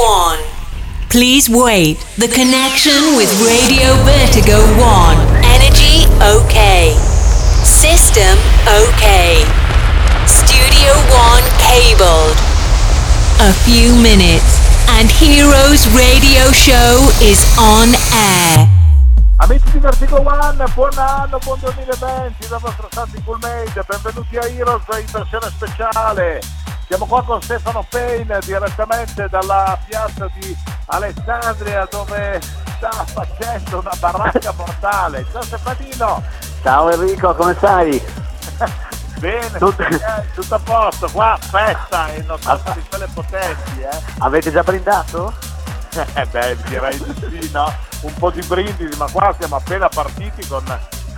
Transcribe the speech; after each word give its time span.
1. 0.00 0.38
Please 1.10 1.50
wait. 1.50 2.00
The 2.16 2.28
connection 2.32 3.20
with 3.20 3.28
Radio 3.44 3.92
Vertigo 4.08 4.56
1. 4.80 5.44
Energy 5.44 6.08
okay. 6.24 6.96
System 7.68 8.40
okay. 8.64 9.44
Studio 10.24 10.96
1 11.12 11.44
cabled. 11.60 12.32
A 13.44 13.52
few 13.68 13.92
minutes 14.00 14.56
and 14.96 15.12
Heroes 15.12 15.84
Radio 15.92 16.48
Show 16.56 17.04
is 17.20 17.44
on 17.60 17.92
air. 18.16 18.64
Amici 19.44 19.70
di 19.72 19.80
Vertigo 19.80 20.20
One, 20.20 20.64
buon 20.74 20.96
anno, 20.96 21.38
buon 21.44 21.58
2020 21.60 22.48
dal 22.48 22.60
vostro 22.60 22.88
Santy 22.90 23.22
Cool-Made, 23.24 23.84
benvenuti 23.86 24.36
a 24.38 24.46
Heroes 24.46 24.82
in 24.98 25.06
versione 25.12 25.50
speciale. 25.50 26.40
Siamo 26.90 27.06
qua 27.06 27.22
con 27.22 27.40
Stefano 27.40 27.86
Payne 27.88 28.40
direttamente 28.44 29.28
dalla 29.28 29.78
piazza 29.86 30.28
di 30.34 30.56
Alessandria 30.86 31.86
dove 31.88 32.40
sta 32.42 32.90
facendo 32.90 33.78
una 33.78 33.92
baracca 34.00 34.52
mortale. 34.56 35.24
Ciao 35.30 35.40
Stefanino! 35.40 36.20
Ciao 36.64 36.90
Enrico, 36.90 37.32
come 37.36 37.54
stai? 37.54 38.02
Bene, 39.20 39.58
tutto, 39.58 39.84
tutto 40.34 40.54
a 40.56 40.58
posto, 40.58 41.08
qua 41.12 41.38
festa 41.40 42.12
e 42.12 42.22
non 42.22 42.40
salta 42.40 42.72
di 42.72 42.82
quelle 42.88 43.06
potenti, 43.14 43.82
eh. 43.82 44.02
Avete 44.18 44.50
già 44.50 44.64
brindato? 44.64 45.32
Eh 46.14 46.26
beh, 46.26 46.56
direi 46.68 46.98
di 46.98 47.40
sì, 47.40 47.50
no? 47.52 47.72
Un 48.00 48.14
po' 48.14 48.30
di 48.30 48.40
brindisi, 48.42 48.96
ma 48.96 49.08
qua 49.10 49.32
siamo 49.38 49.56
appena 49.56 49.88
partiti 49.88 50.44
con 50.46 50.64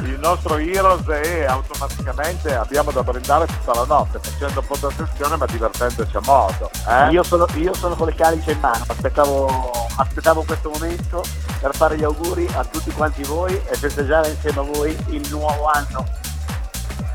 il 0.00 0.18
nostro 0.18 0.56
Heroes 0.56 1.06
e 1.08 1.44
automaticamente 1.44 2.54
abbiamo 2.54 2.90
da 2.90 3.02
brindare 3.02 3.46
tutta 3.46 3.74
la 3.74 3.84
notte, 3.84 4.18
facendo 4.20 4.60
un 4.60 4.66
po' 4.66 4.76
di 4.76 4.84
attenzione 4.84 5.36
ma 5.36 5.46
divertendoci 5.46 6.16
a 6.16 6.20
modo. 6.24 6.70
Eh? 6.88 7.10
Io, 7.10 7.22
sono, 7.22 7.46
io, 7.54 7.74
sono, 7.74 7.94
con 7.94 8.06
le 8.06 8.14
calice 8.14 8.52
in 8.52 8.60
mano, 8.60 8.84
aspettavo, 8.86 9.70
aspettavo 9.96 10.42
questo 10.42 10.70
momento 10.70 11.22
per 11.60 11.74
fare 11.74 11.96
gli 11.96 12.04
auguri 12.04 12.48
a 12.54 12.64
tutti 12.64 12.90
quanti 12.90 13.22
voi 13.22 13.54
e 13.54 13.74
festeggiare 13.76 14.30
insieme 14.30 14.60
a 14.60 14.62
voi 14.62 14.96
il 15.08 15.28
nuovo 15.30 15.66
anno. 15.66 16.04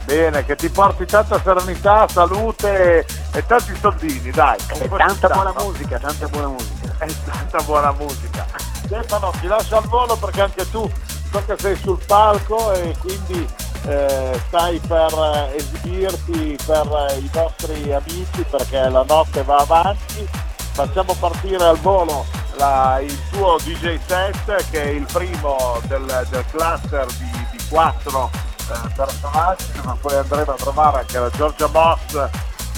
Bene, 0.06 0.46
che 0.46 0.56
ti 0.56 0.70
porti 0.70 1.06
tanta 1.06 1.38
serenità, 1.44 2.08
salute 2.08 3.06
e 3.34 3.46
tanti 3.46 3.76
soldini, 3.78 4.32
dai. 4.32 4.58
E 4.80 4.88
tanta 4.88 5.28
buona 5.28 5.54
musica, 5.58 6.00
tanta 6.00 6.28
buona 6.28 6.48
musica. 6.48 6.96
E 7.00 7.14
tanta 7.26 7.62
buona 7.64 7.92
musica. 7.92 8.46
Stefano, 8.86 9.34
ti 9.42 9.48
lascio 9.48 9.76
al 9.76 9.84
volo 9.88 10.16
perché 10.16 10.42
anche 10.42 10.70
tu 10.72 10.90
so 11.32 11.44
che 11.46 11.56
sei 11.58 11.76
sul 11.76 12.00
palco 12.06 12.74
e 12.74 12.96
quindi 13.00 13.48
eh, 13.86 14.40
stai 14.48 14.80
per 14.80 15.52
esibirti 15.56 16.58
per 16.66 17.18
i 17.20 17.30
nostri 17.34 17.94
amici 17.94 18.46
perché 18.50 18.90
la 18.90 19.04
notte 19.08 19.44
va 19.44 19.58
avanti. 19.58 20.28
Facciamo 20.74 21.16
partire 21.20 21.64
al 21.64 21.78
volo 21.78 22.26
la, 22.58 23.00
il 23.02 23.18
tuo 23.32 23.58
DJ 23.64 23.98
set 24.06 24.70
che 24.70 24.84
è 24.84 24.90
il 24.90 25.06
primo 25.12 25.80
del, 25.88 26.28
del 26.30 26.46
cluster 26.52 27.06
di, 27.18 27.48
di 27.52 27.64
quattro 27.70 28.30
eh, 28.70 28.90
personaggi, 28.96 29.66
ma 29.84 29.98
poi 30.00 30.16
andremo 30.16 30.52
a 30.52 30.56
trovare 30.56 31.00
anche 31.00 31.20
la 31.20 31.30
Giorgia 31.30 31.68
Moss, 31.68 32.30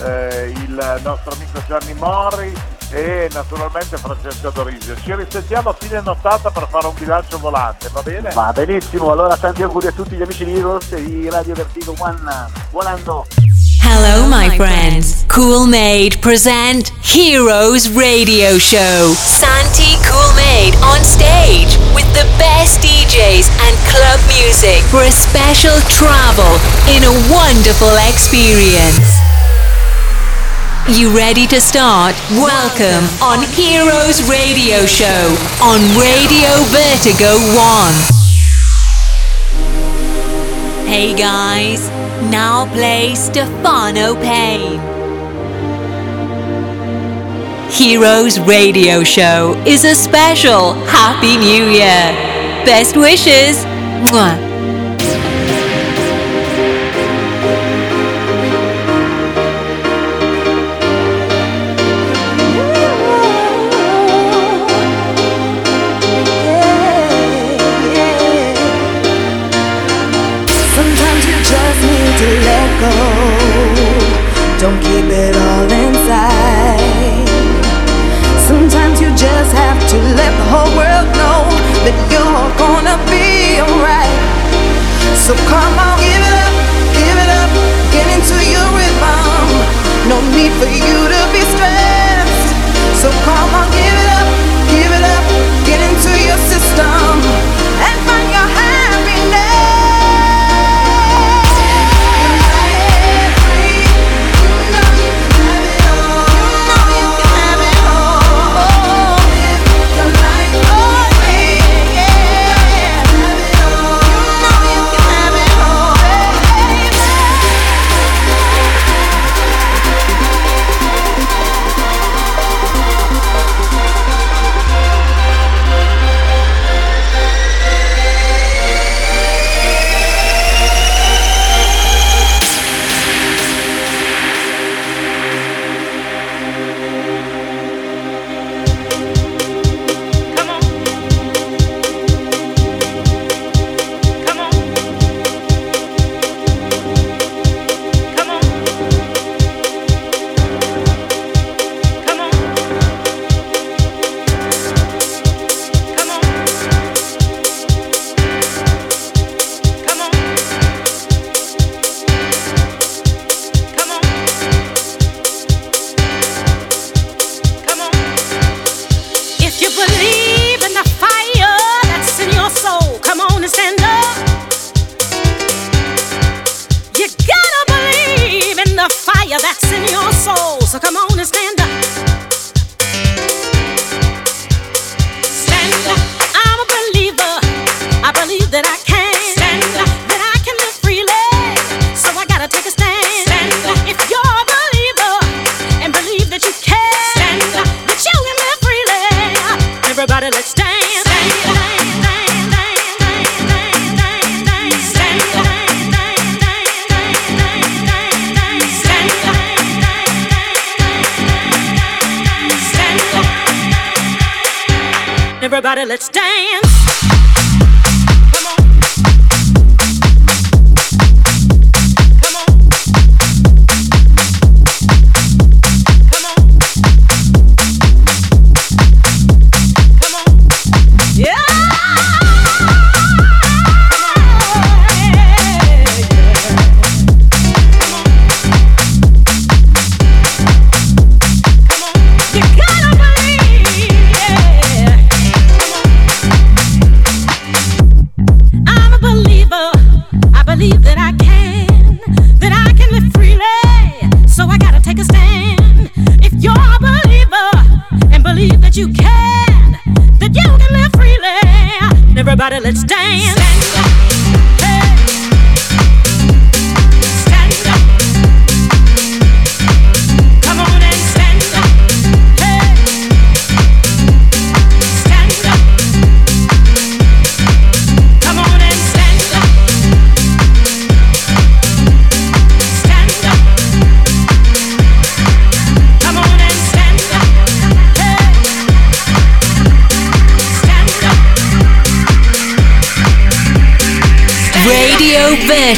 eh, 0.02 0.54
il 0.56 1.00
nostro 1.04 1.34
amico 1.34 1.62
Gianni 1.68 1.94
Mori 1.96 2.54
e 2.92 3.30
naturalmente 3.34 3.98
Francesco 3.98 4.50
Dorisio. 4.50 4.96
Ci 4.96 5.16
risentiamo 5.16 5.70
a 5.70 5.76
fine 5.78 6.02
nottata 6.02 6.50
per 6.50 6.68
fare 6.70 6.88
un 6.88 6.94
bilancio 6.98 7.38
volante, 7.38 7.90
va 7.92 8.02
bene? 8.02 8.30
Va 8.32 8.52
benissimo, 8.54 9.12
allora 9.12 9.38
tanti 9.38 9.64
auguri 9.64 9.88
a 9.88 9.92
tutti 9.92 10.16
gli 10.16 10.22
amici 10.22 10.46
di 10.46 10.58
Heroes 10.58 10.92
e 10.92 11.04
di 11.04 11.30
Radio 11.30 11.54
Vertigo 11.54 11.96
One. 11.98 12.20
Buon 12.72 12.86
anno! 12.86 13.26
Hello, 13.82 14.28
my 14.28 14.56
friends. 14.56 15.26
Cool 15.28 15.66
Made 15.66 16.20
present 16.20 16.92
Heroes 17.02 17.90
Radio 17.96 18.60
Show. 18.60 19.14
Santi 19.16 19.98
Cool 20.06 20.34
Made 20.36 20.76
on 20.84 21.04
stage 21.04 21.78
with 21.96 22.06
the 22.14 22.28
best 22.38 22.82
DJs 22.82 23.50
and 23.66 23.74
club 23.90 24.20
music 24.28 24.84
for 24.92 25.02
a 25.02 25.12
special 25.12 25.80
travel 25.90 26.60
in 26.88 27.04
a 27.04 27.14
wonderful 27.34 27.96
experience. 28.08 29.18
You 30.92 31.16
ready 31.16 31.46
to 31.48 31.62
start? 31.62 32.16
Welcome 32.32 33.08
on 33.22 33.44
Heroes 33.54 34.24
Radio 34.28 34.88
Show 34.88 35.38
on 35.62 35.80
Radio 35.96 36.64
Vertigo 36.66 37.38
1. 37.54 37.94
Hey 40.88 41.14
guys, 41.14 41.88
now 42.32 42.66
play 42.74 43.14
Stefano 43.14 44.16
Pain. 44.16 44.80
Heroes 47.70 48.40
Radio 48.40 49.04
Show 49.04 49.54
is 49.68 49.86
a 49.86 49.94
special 49.94 50.74
Happy 50.86 51.38
New 51.38 51.70
Year. 51.70 52.16
Best 52.66 52.98
wishes. 52.98 53.64
Mwah. 54.10 54.40
You're 82.14 82.50
gonna 82.58 82.98
be 83.10 83.60
alright. 83.62 84.14
So 85.16 85.34
come 85.50 85.76
on, 85.80 85.98
give 85.98 86.22
it 86.22 86.36
up, 86.46 86.54
give 86.94 87.18
it 87.18 87.32
up, 87.42 87.50
get 87.92 88.06
into 88.16 88.38
your 88.54 88.68
rhythm. 88.78 89.50
No 90.10 90.18
need 90.36 90.54
for 90.62 90.70
you 90.70 91.09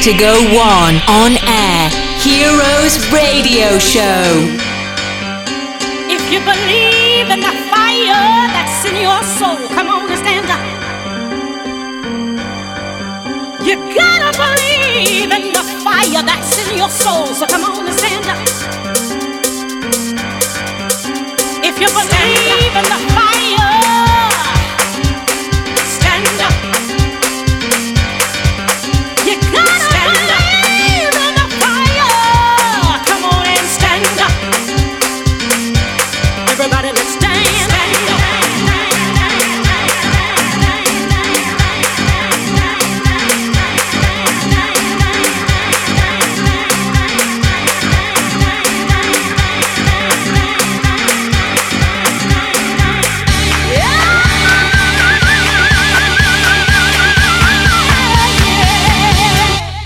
Vertigo 0.04 0.26
1. 0.26 0.71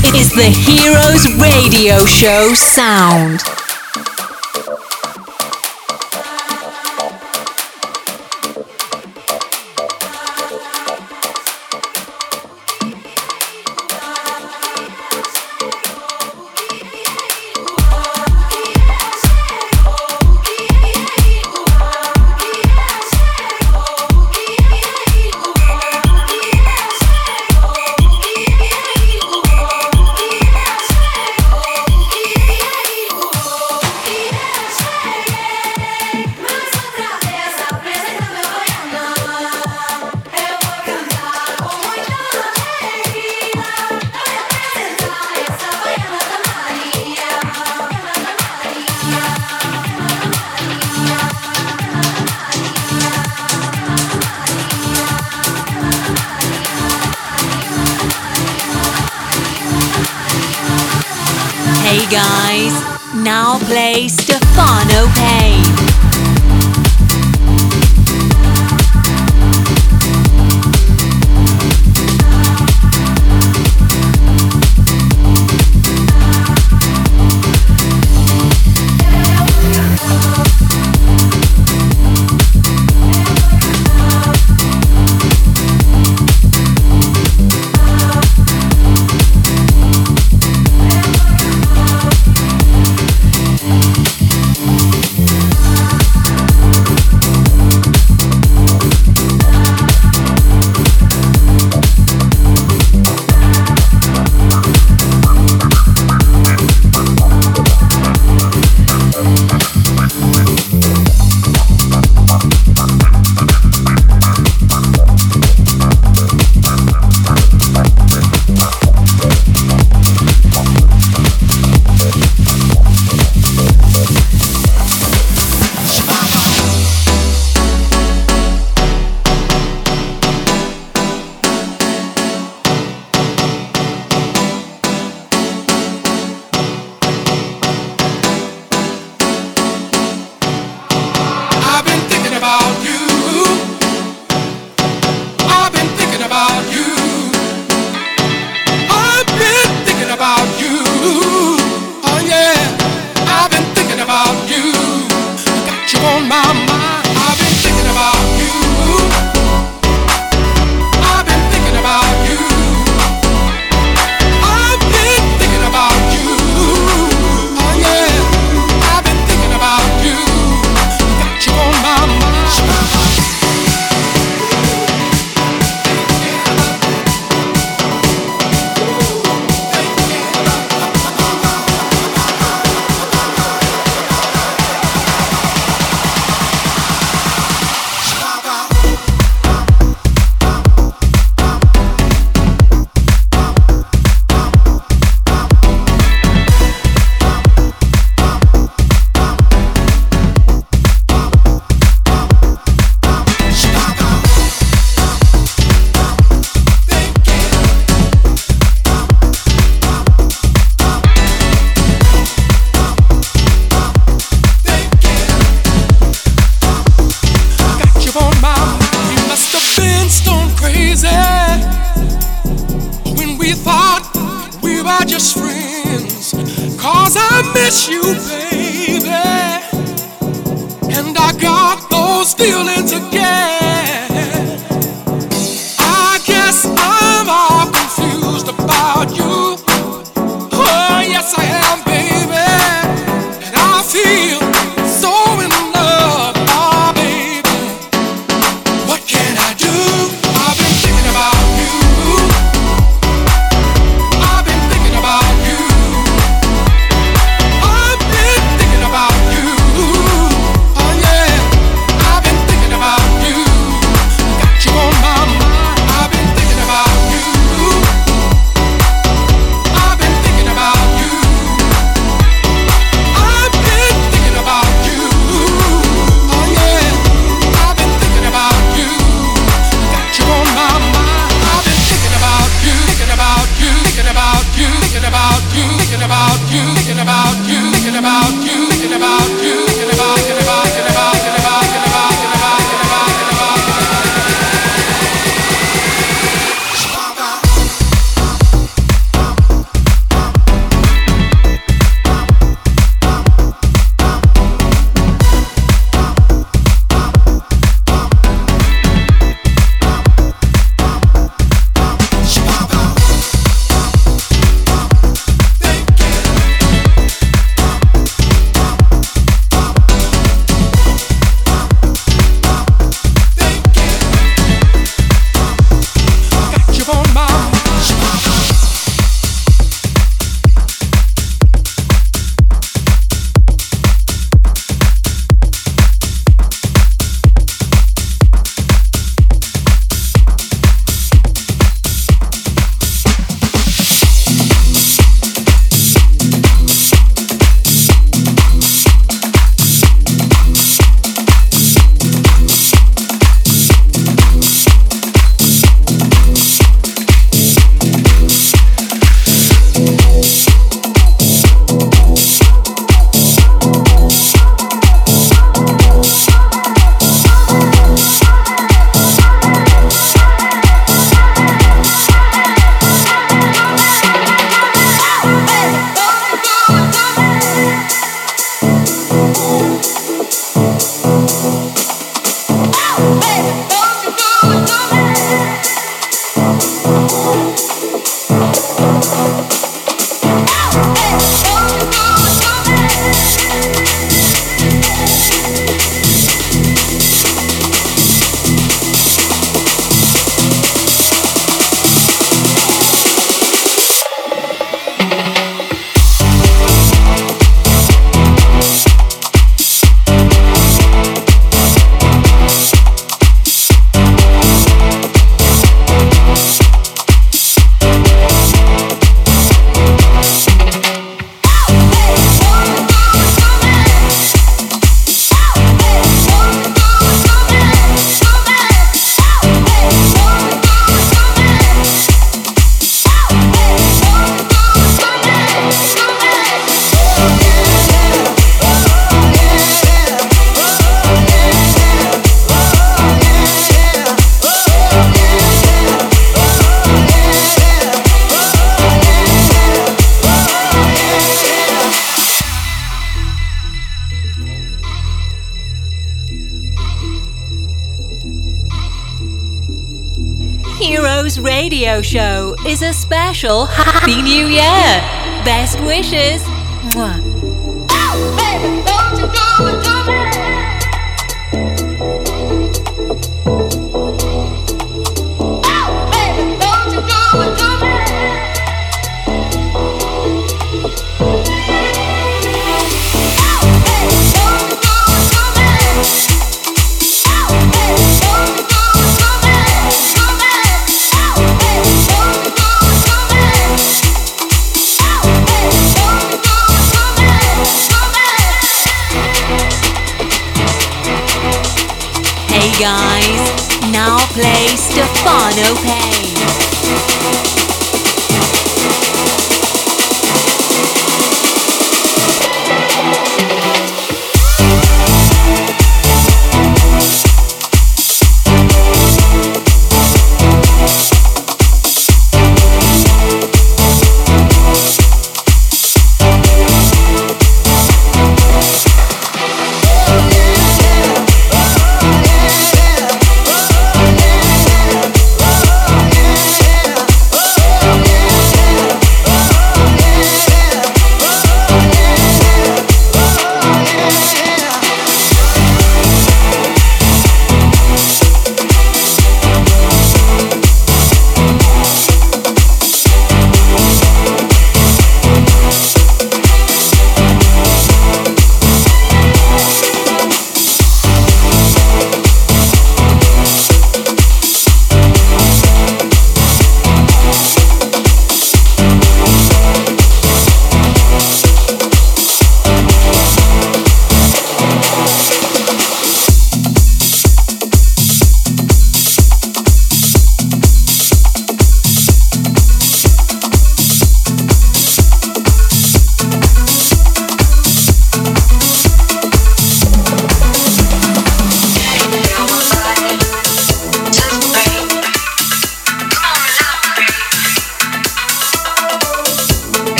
This 0.00 0.14
is 0.14 0.30
the 0.30 0.44
Heroes 0.44 1.26
Radio 1.42 2.04
Show 2.06 2.54
sound. 2.54 3.57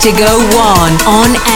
Vertigo 0.00 0.38
1 0.54 1.06
on 1.06 1.47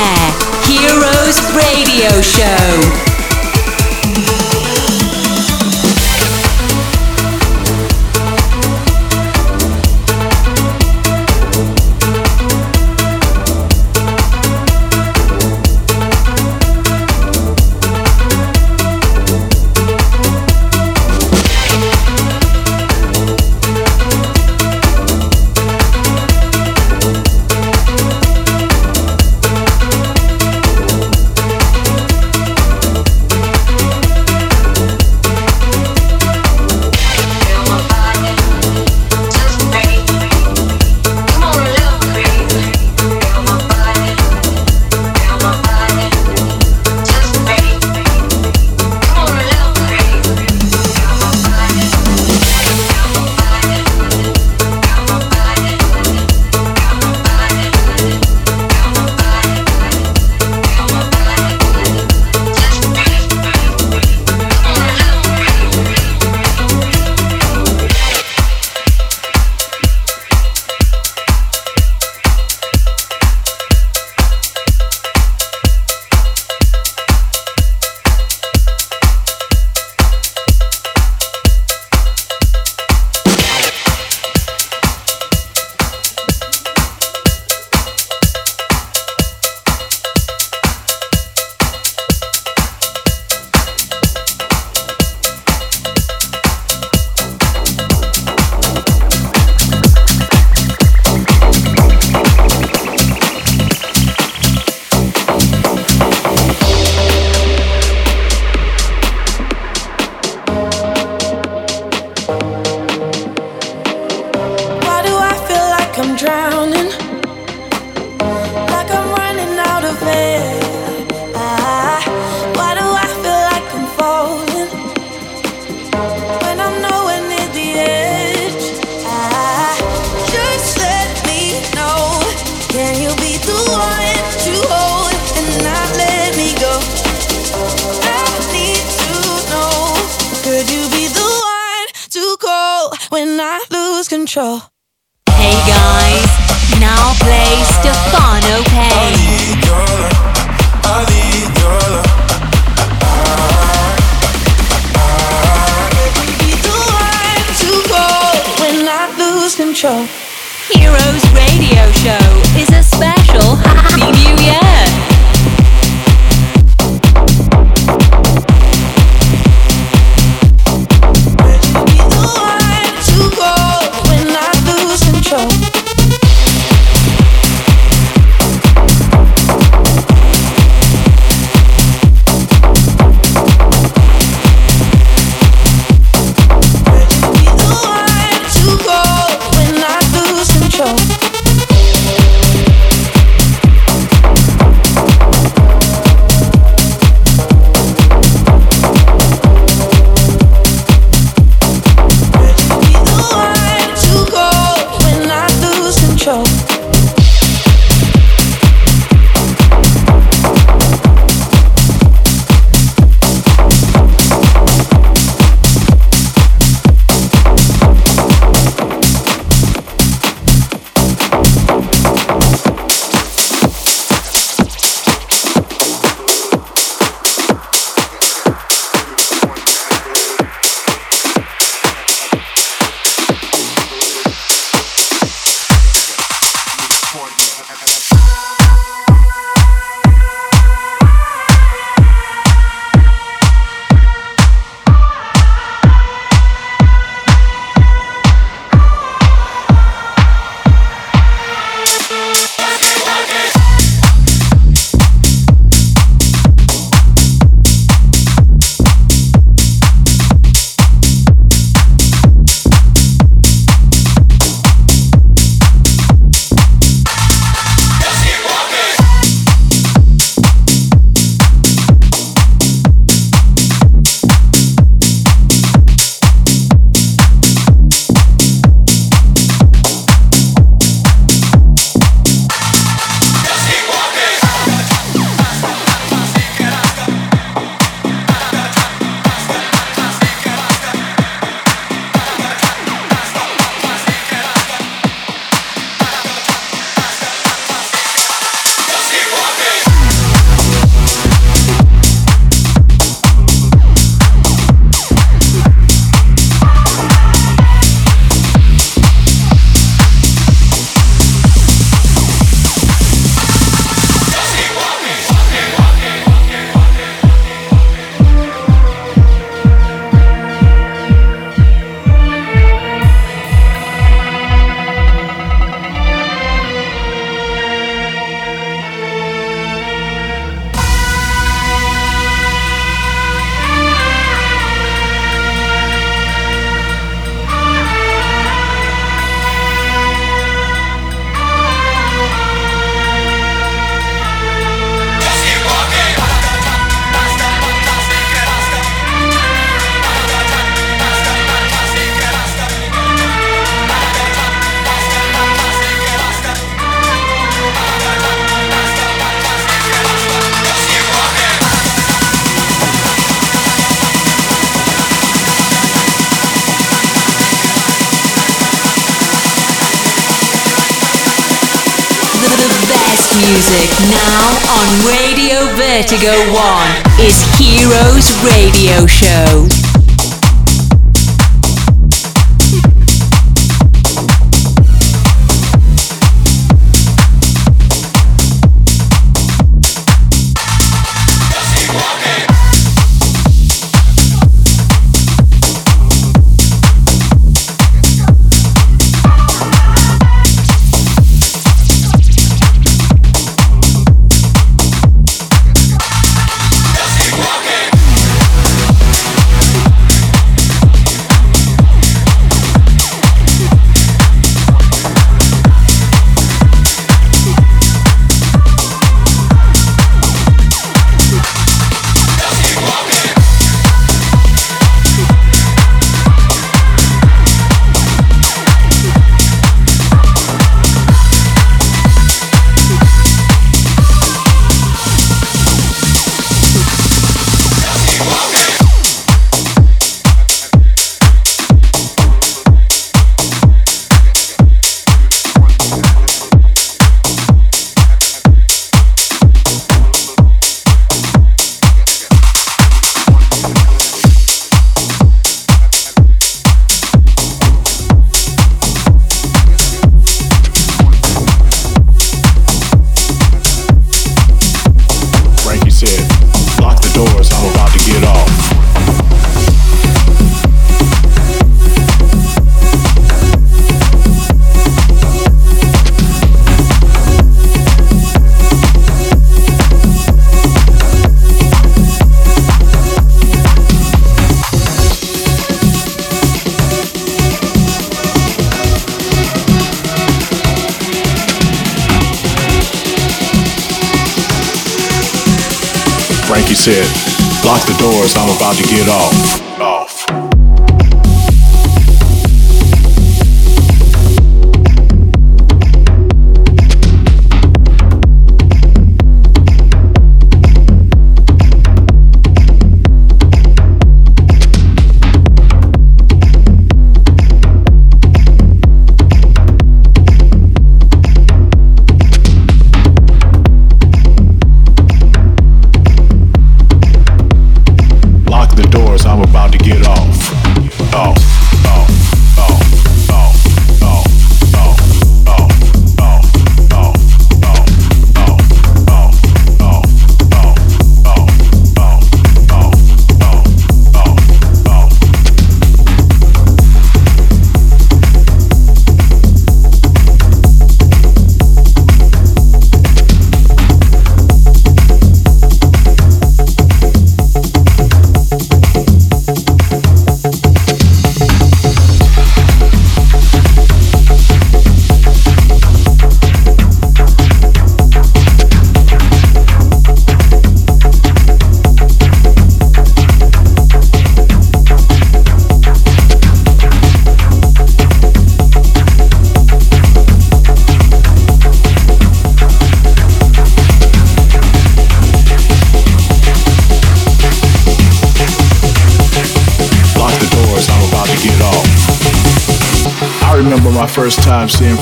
Vertigo 376.22 376.52
1 376.52 376.81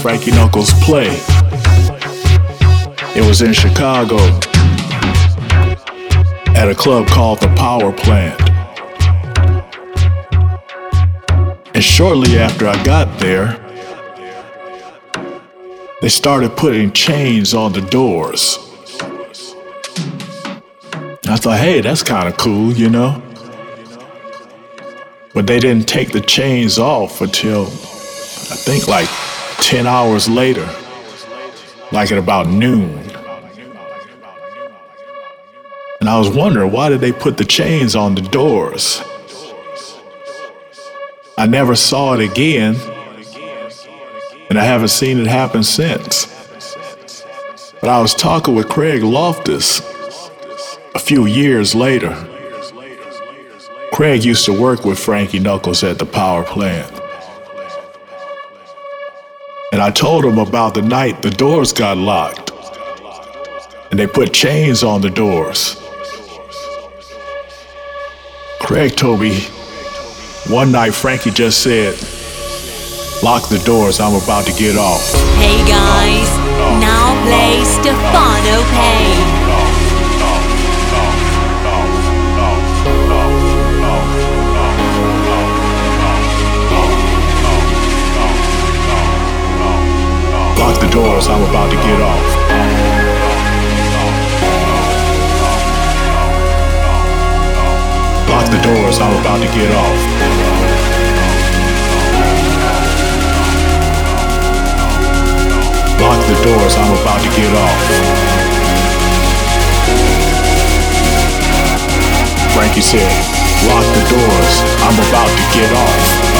Frankie 0.00 0.30
Knuckles 0.30 0.72
play. 0.82 1.08
It 3.14 3.26
was 3.26 3.42
in 3.42 3.52
Chicago 3.52 4.16
at 6.56 6.70
a 6.70 6.74
club 6.74 7.06
called 7.06 7.40
the 7.40 7.52
Power 7.54 7.92
Plant. 7.92 8.40
And 11.74 11.84
shortly 11.84 12.38
after 12.38 12.66
I 12.66 12.82
got 12.82 13.18
there, 13.18 13.58
they 16.00 16.08
started 16.08 16.56
putting 16.56 16.92
chains 16.92 17.52
on 17.52 17.74
the 17.74 17.82
doors. 17.82 18.56
I 21.28 21.36
thought, 21.36 21.58
hey, 21.58 21.82
that's 21.82 22.02
kind 22.02 22.26
of 22.26 22.38
cool, 22.38 22.72
you 22.72 22.88
know? 22.88 23.22
But 25.34 25.46
they 25.46 25.60
didn't 25.60 25.86
take 25.86 26.12
the 26.12 26.22
chains 26.22 26.78
off 26.78 27.20
until 27.20 27.66
I 27.66 28.56
think 28.56 28.88
like 28.88 29.08
10 29.70 29.86
hours 29.86 30.28
later, 30.28 30.68
like 31.92 32.10
at 32.10 32.18
about 32.18 32.48
noon. 32.48 32.90
And 36.00 36.08
I 36.08 36.18
was 36.18 36.28
wondering 36.28 36.72
why 36.72 36.88
did 36.88 37.00
they 37.00 37.12
put 37.12 37.36
the 37.36 37.44
chains 37.44 37.94
on 37.94 38.16
the 38.16 38.20
doors? 38.20 39.00
I 41.38 41.46
never 41.46 41.76
saw 41.76 42.14
it 42.14 42.20
again, 42.20 42.74
and 44.48 44.58
I 44.58 44.64
haven't 44.64 44.88
seen 44.88 45.20
it 45.20 45.28
happen 45.28 45.62
since. 45.62 46.26
But 47.80 47.90
I 47.90 48.00
was 48.02 48.12
talking 48.12 48.56
with 48.56 48.68
Craig 48.68 49.04
Loftus 49.04 49.78
a 50.96 50.98
few 50.98 51.26
years 51.26 51.76
later. 51.76 52.16
Craig 53.92 54.24
used 54.24 54.46
to 54.46 54.60
work 54.60 54.84
with 54.84 54.98
Frankie 54.98 55.38
Knuckles 55.38 55.84
at 55.84 56.00
the 56.00 56.06
power 56.06 56.42
plant. 56.42 56.99
And 59.80 59.86
I 59.86 59.92
told 59.92 60.26
him 60.26 60.36
about 60.36 60.74
the 60.74 60.82
night 60.82 61.22
the 61.22 61.30
doors 61.30 61.72
got 61.72 61.96
locked. 61.96 62.52
And 63.90 63.98
they 63.98 64.06
put 64.06 64.34
chains 64.34 64.82
on 64.82 65.00
the 65.00 65.08
doors. 65.08 65.80
Craig 68.60 68.94
told 68.94 69.20
me 69.20 69.40
one 70.48 70.70
night 70.70 70.90
Frankie 70.90 71.30
just 71.30 71.62
said, 71.62 71.94
Lock 73.22 73.48
the 73.48 73.62
doors, 73.64 74.00
I'm 74.00 74.22
about 74.22 74.44
to 74.48 74.52
get 74.52 74.76
off. 74.76 75.14
Hey 75.36 75.56
guys, 75.66 76.28
now 76.78 77.16
play 77.24 77.64
Stefano 77.64 78.62
Pain. 78.76 79.29
The 90.80 90.88
doors, 90.88 91.28
I'm 91.28 91.42
about 91.42 91.70
to 91.70 91.76
get 91.76 92.00
off. 92.00 92.26
Lock 98.28 98.46
the 98.48 98.60
doors, 98.62 98.98
I'm 98.98 99.12
about 99.20 99.40
to 99.42 99.48
get 99.52 99.70
off. 99.76 100.00
Lock 106.00 106.20
the 106.28 106.36
doors, 106.48 106.74
I'm 106.76 106.92
about 107.00 107.20
to 107.20 107.30
get 107.36 107.52
off. 107.52 107.80
Frankie 112.54 112.80
said, 112.80 113.40
Lock 113.68 113.84
the 113.92 114.04
doors, 114.08 114.54
I'm 114.80 114.96
about 114.96 115.28
to 115.28 115.44
get 115.52 115.70
off. 115.72 116.39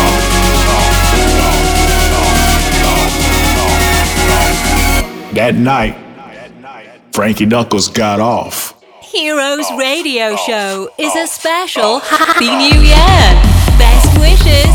That 5.34 5.54
night, 5.54 5.96
Frankie 7.12 7.46
Knuckles 7.46 7.88
got 7.88 8.18
off. 8.18 8.74
Heroes 9.00 9.66
Radio 9.78 10.34
Show 10.36 10.90
is 10.98 11.14
a 11.14 11.26
special 11.28 12.00
Happy 12.00 12.46
New 12.50 12.80
Year. 12.82 13.22
Best 13.78 14.18
wishes 14.18 14.69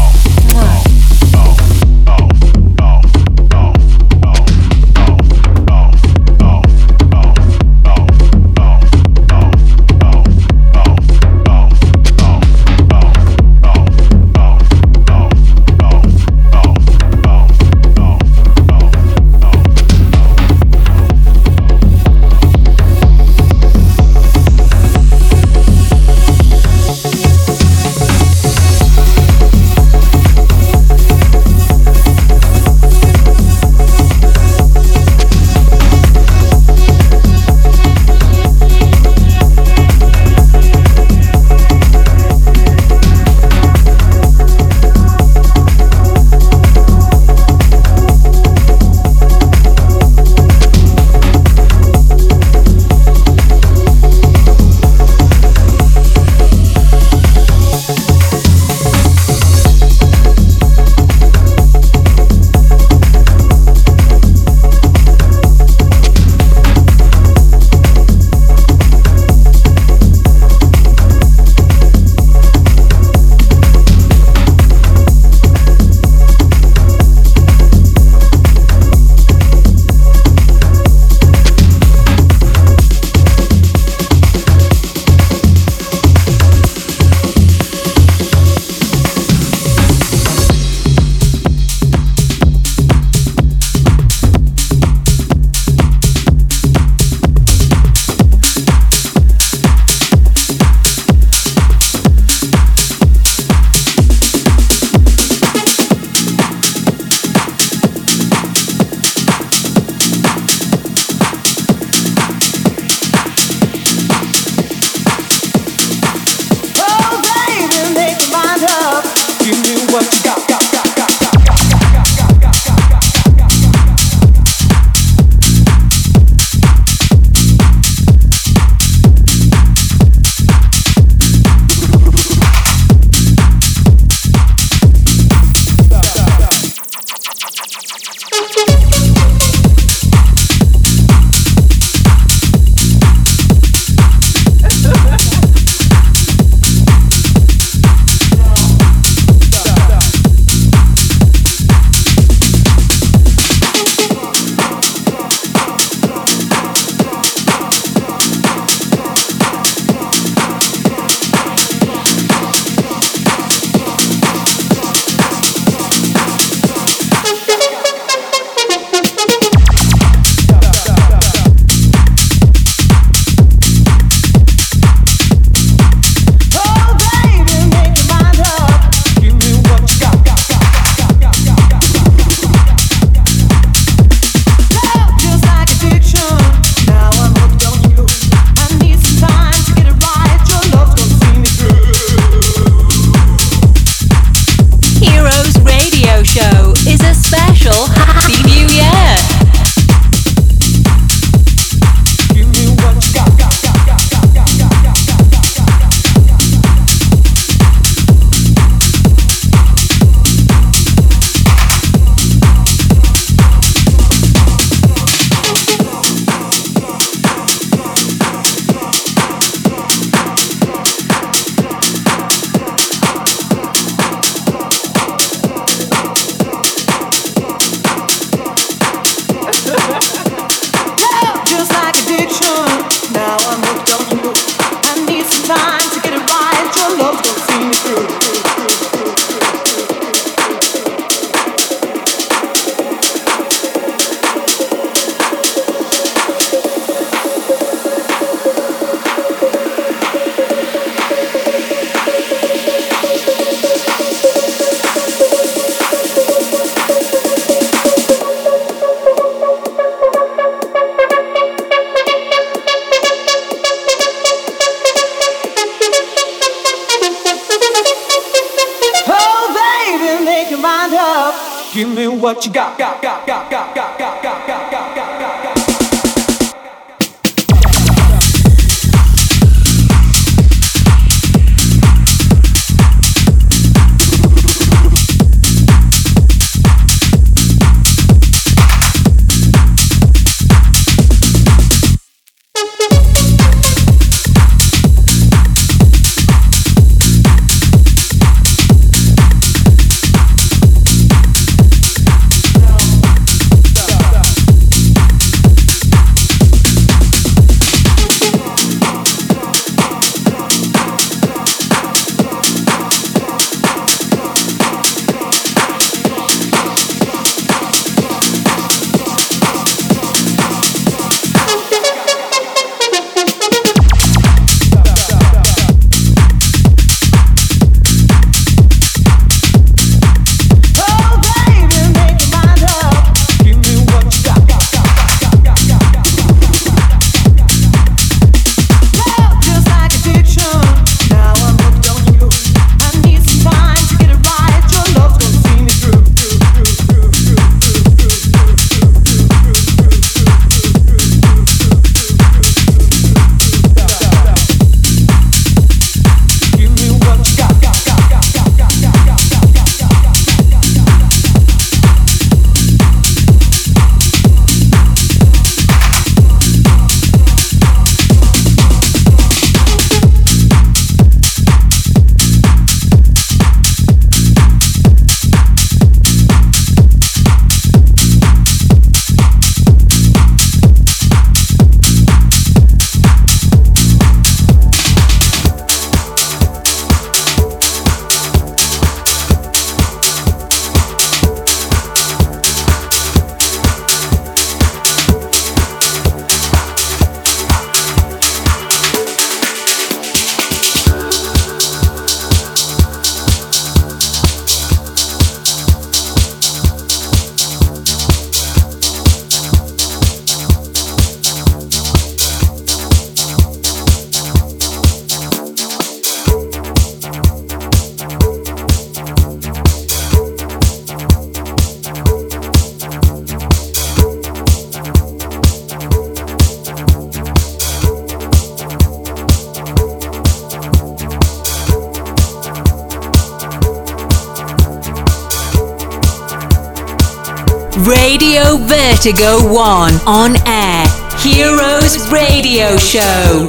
Vertigo 439.05 439.37
1 439.53 439.99
on 440.07 440.35
air. 440.47 440.83
Heroes 441.19 442.09
Radio 442.09 442.75
Show. 442.75 443.47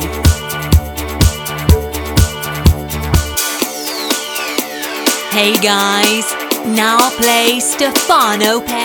Hey 5.30 5.54
guys, 5.62 6.30
now 6.66 7.09
play 7.16 7.59
Stefano 7.61 8.61
Pain. 8.61 8.75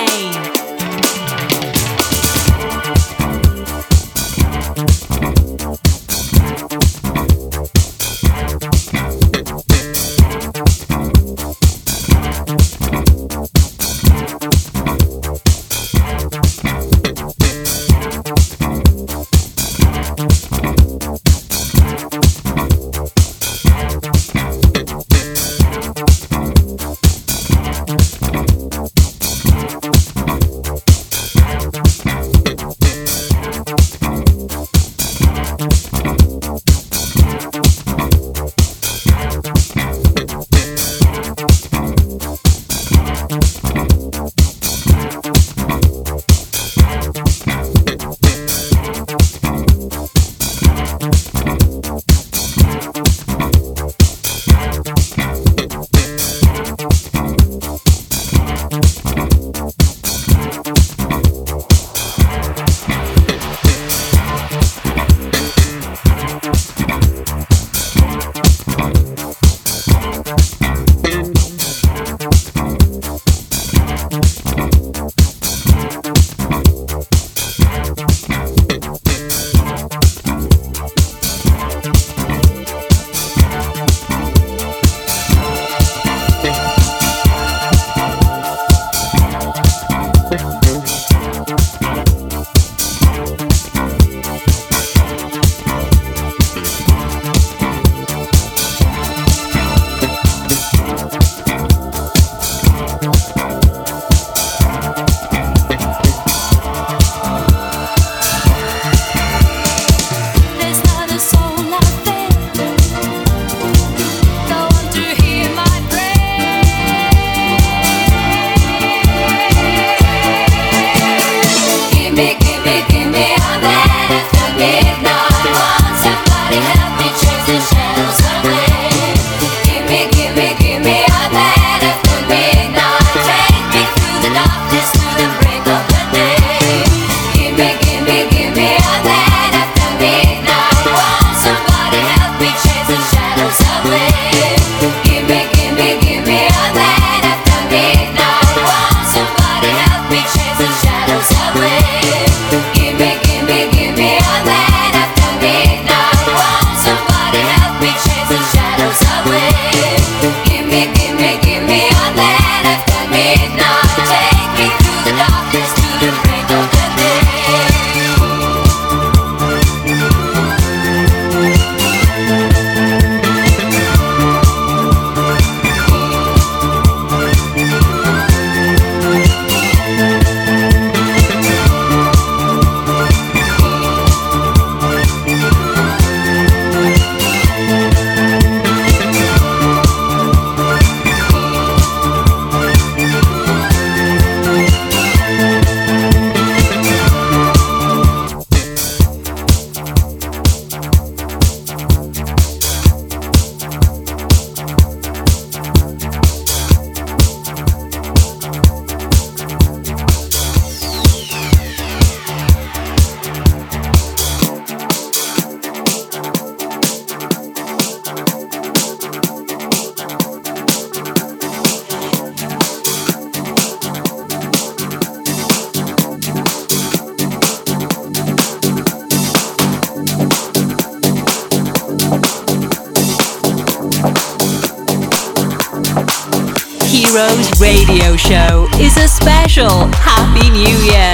radio 237.62 238.18
show 238.18 238.68
is 238.80 238.98
a 238.98 239.08
special 239.08 239.86
Happy 239.94 240.50
New 240.50 240.78
Year. 240.84 241.14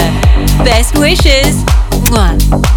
Best 0.64 0.98
wishes. 0.98 1.62
Mwah. 2.08 2.77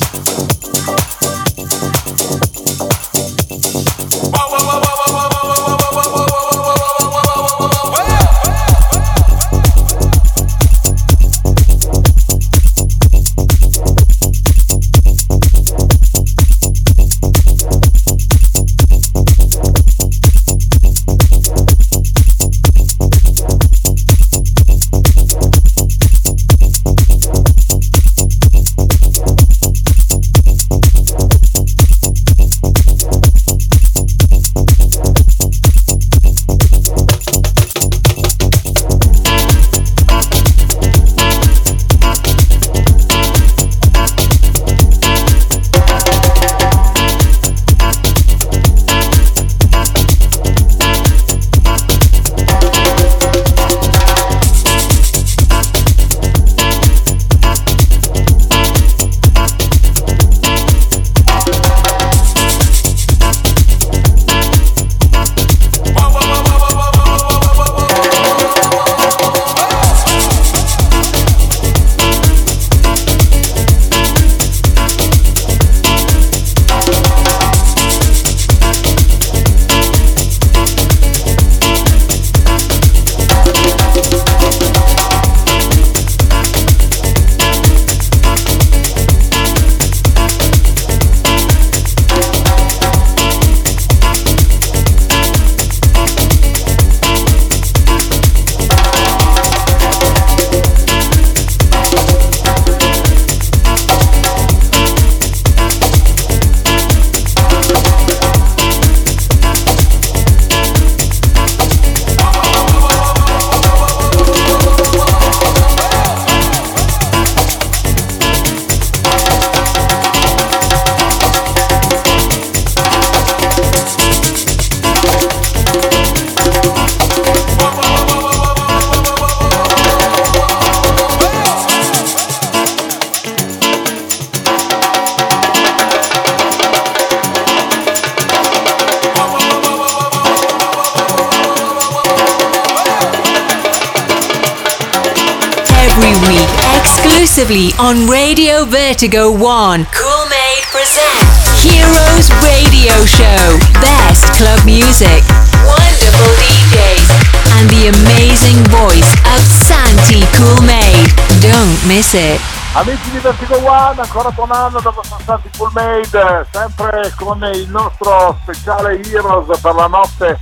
Vertigo 148.71 149.31
1. 149.31 149.87
Cool 149.91 150.27
Made 150.29 150.63
presents 150.71 151.61
Heroes 151.61 152.31
Radio 152.39 153.05
Show. 153.05 153.59
Best 153.81 154.31
club 154.37 154.63
music, 154.63 155.27
wonderful 155.67 156.31
DJs, 156.39 157.11
and 157.59 157.69
the 157.69 157.91
amazing 157.91 158.63
voice 158.69 159.11
of 159.27 159.41
Santi 159.43 160.23
Cool 160.37 160.63
Made. 160.63 161.11
Don't 161.41 161.85
miss 161.85 162.13
it. 162.13 162.39
Amici 162.71 163.11
di 163.11 163.17
Vertigo 163.17 163.57
One, 163.57 163.99
ancora 163.99 164.31
tornando 164.31 164.79
dopo 164.79 165.03
sono 165.03 165.19
stati 165.19 165.49
Full 165.51 165.71
Made, 165.73 166.47
sempre 166.49 167.13
con 167.17 167.43
il 167.53 167.67
nostro 167.69 168.39
speciale 168.43 169.01
Heroes 169.03 169.59
per 169.59 169.75
la 169.75 169.87
notte 169.87 170.39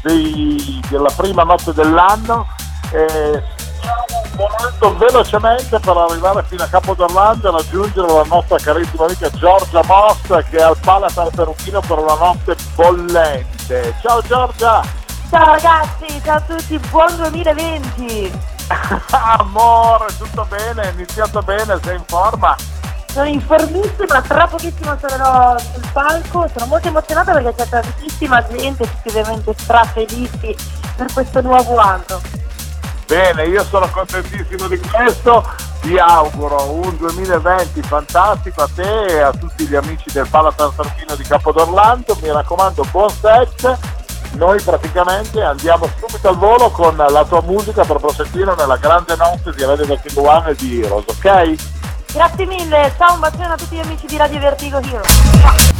dei, 0.00 0.80
della 0.88 1.12
prima 1.14 1.42
notte 1.42 1.74
dell'anno. 1.74 2.46
Eh, 2.90 3.54
momento 4.36 4.96
velocemente 4.96 5.78
per 5.80 5.96
arrivare 5.96 6.44
fino 6.56 6.64
a 6.64 6.68
Capodorlando 6.68 7.48
e 7.48 7.50
raggiungere 7.50 8.06
la 8.06 8.24
nostra 8.24 8.56
carissima 8.56 9.04
amica 9.04 9.28
Giorgia 9.30 9.82
Moss 9.84 10.48
che 10.48 10.56
è 10.56 10.62
al 10.62 10.76
Palace 10.80 11.20
al 11.20 11.30
Peruchino 11.34 11.80
per 11.80 11.98
una 11.98 12.14
notte 12.14 12.56
bollente. 12.74 13.94
Ciao 14.00 14.22
Giorgia! 14.22 14.82
Ciao 15.28 15.44
ragazzi, 15.44 16.06
ciao 16.24 16.36
a 16.36 16.40
tutti, 16.40 16.78
buon 16.90 17.14
2020! 17.16 18.32
Amore, 19.10 20.06
tutto 20.16 20.46
bene, 20.48 20.82
è 20.82 20.92
iniziato 20.92 21.42
bene, 21.42 21.78
sei 21.82 21.96
in 21.96 22.04
forma? 22.06 22.56
Sono 23.08 23.28
informissima, 23.28 24.22
tra 24.22 24.46
pochissimo 24.46 24.96
sarò 24.98 25.58
sul 25.58 25.86
palco, 25.92 26.48
sono 26.54 26.66
molto 26.66 26.88
emozionata 26.88 27.32
perché 27.32 27.54
c'è 27.54 27.68
tantissima 27.68 28.46
gente, 28.46 28.84
tutti 28.84 29.08
ovviamente 29.08 29.54
strafelici 29.58 30.56
per 30.96 31.12
questo 31.12 31.42
nuovo 31.42 31.76
anno. 31.76 32.20
Bene, 33.06 33.44
io 33.44 33.64
sono 33.64 33.88
contentissimo 33.88 34.66
di 34.66 34.80
questo, 34.80 35.48
ti 35.80 35.96
auguro 35.96 36.72
un 36.72 36.96
2020 36.96 37.80
fantastico 37.82 38.62
a 38.62 38.68
te 38.74 39.04
e 39.06 39.20
a 39.20 39.30
tutti 39.30 39.64
gli 39.64 39.76
amici 39.76 40.10
del 40.12 40.26
Palatal 40.28 40.74
Tarpino 40.74 41.14
di 41.14 41.22
Capodorlando, 41.22 42.18
mi 42.20 42.32
raccomando 42.32 42.84
buon 42.90 43.08
set, 43.10 43.78
noi 44.32 44.60
praticamente 44.60 45.40
andiamo 45.40 45.88
subito 46.00 46.28
al 46.28 46.36
volo 46.36 46.70
con 46.70 46.96
la 46.96 47.24
tua 47.24 47.42
musica 47.42 47.84
per 47.84 47.98
proseguire 47.98 48.56
nella 48.56 48.76
grande 48.76 49.14
notte 49.14 49.52
di 49.54 49.62
Radio 49.62 49.86
Vertigo 49.86 50.28
One 50.28 50.50
e 50.50 50.54
di 50.56 50.82
Heroes, 50.82 51.04
ok? 51.06 51.54
Grazie 52.12 52.46
mille, 52.46 52.92
ciao 52.98 53.14
un 53.14 53.20
bacione 53.20 53.52
a 53.52 53.56
tutti 53.56 53.76
gli 53.76 53.80
amici 53.80 54.06
di 54.06 54.16
Radio 54.16 54.40
Vertigo 54.40 54.78
Heroes. 54.78 55.72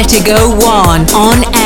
To 0.09 0.25
go 0.25 0.49
One 0.57 1.03
on 1.13 1.58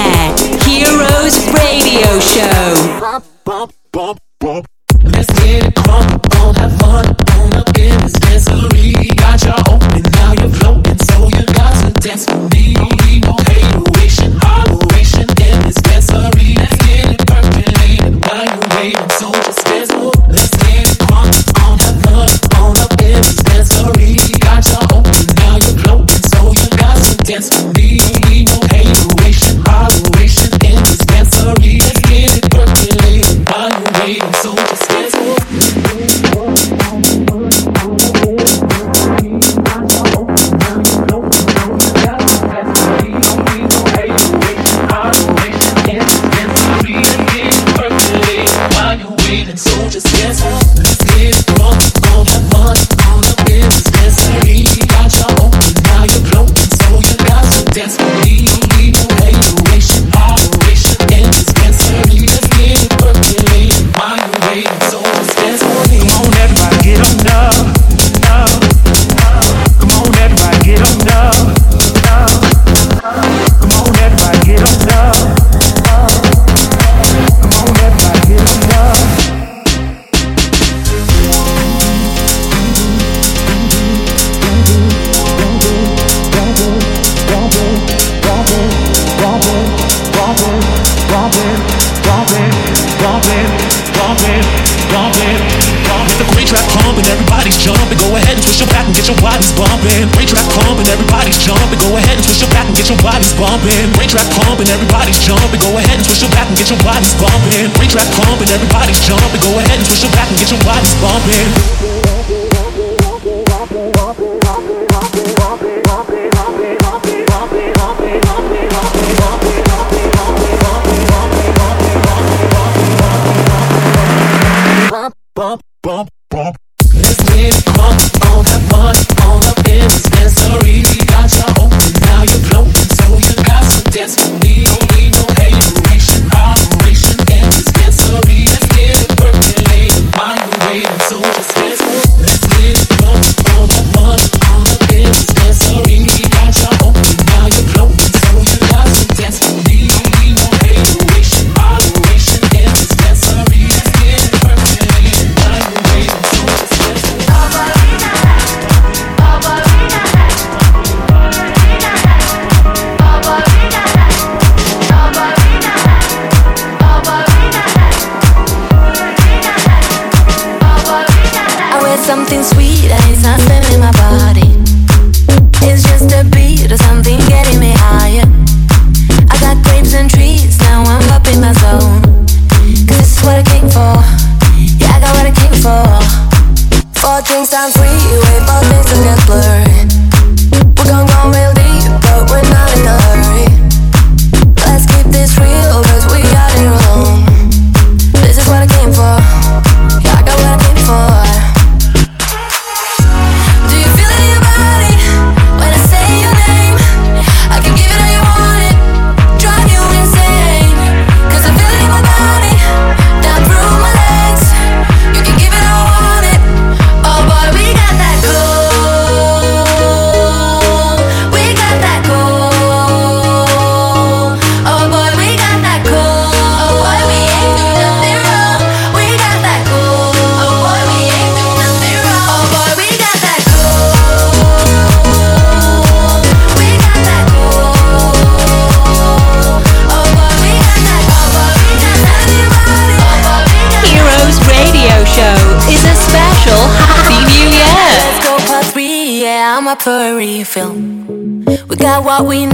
For 249.82 249.90
a 249.90 250.14
refill, 250.14 250.74
We 250.74 251.76
got 251.76 252.04
what 252.04 252.24
we 252.24 252.46
need. 252.46 252.51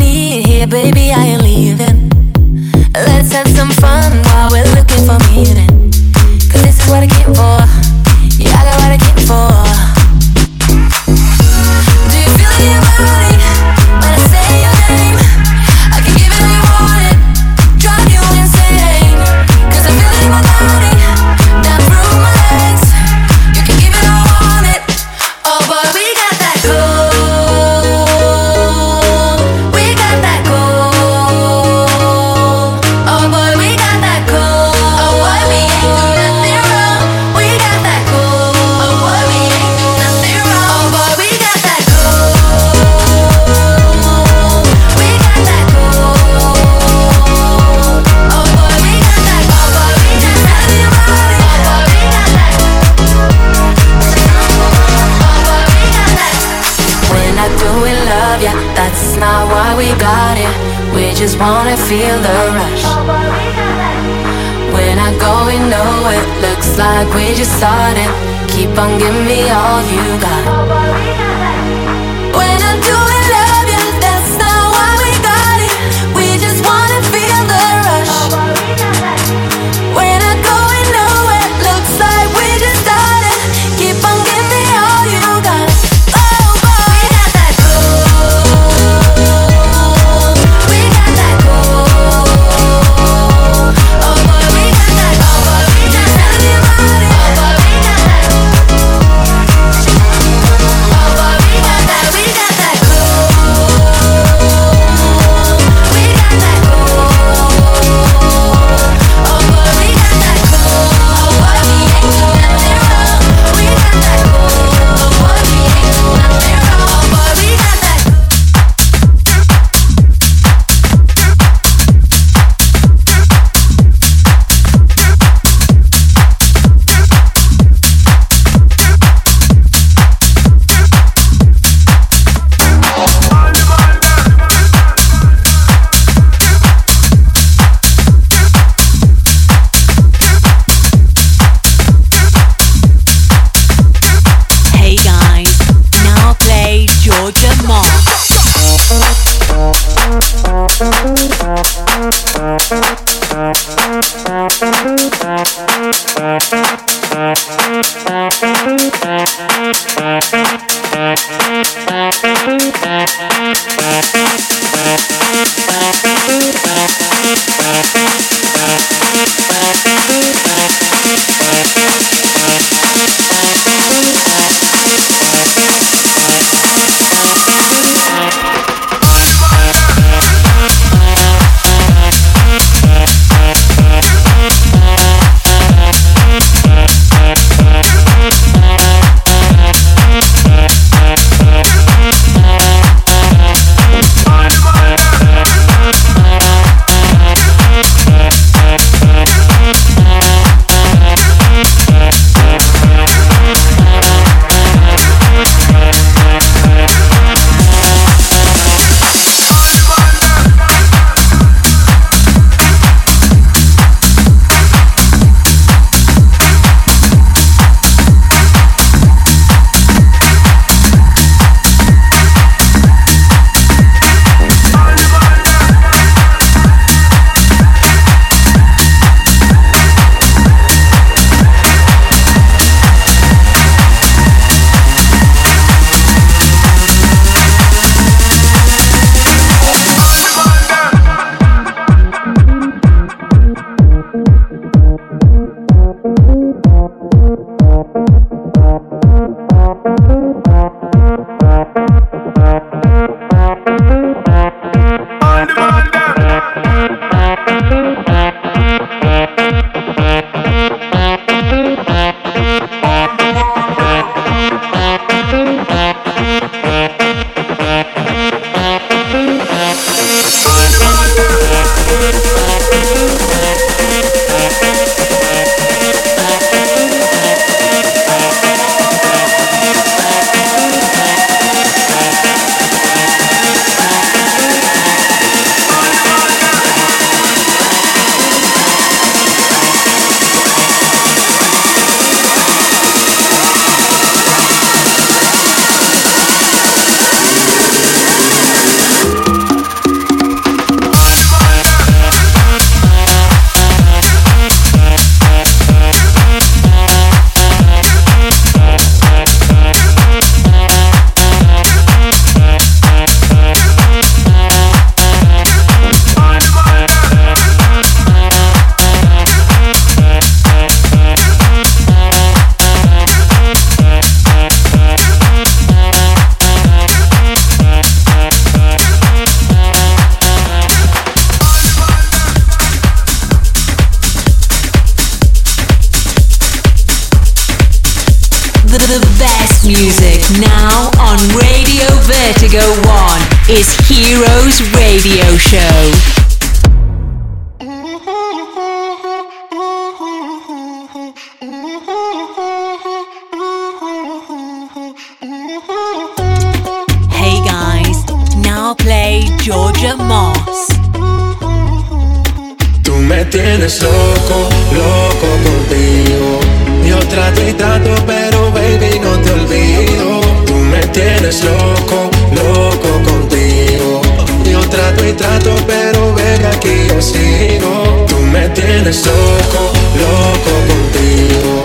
y 375.09 375.13
trato, 375.13 375.55
pero 375.67 376.15
ven 376.15 376.45
aquí 376.47 376.87
yo 376.89 377.01
sigo. 377.01 378.05
Tú 378.07 378.17
me 378.21 378.49
tienes 378.51 379.07
loco, 379.07 379.73
loco 380.05 380.53
contigo. 380.71 381.63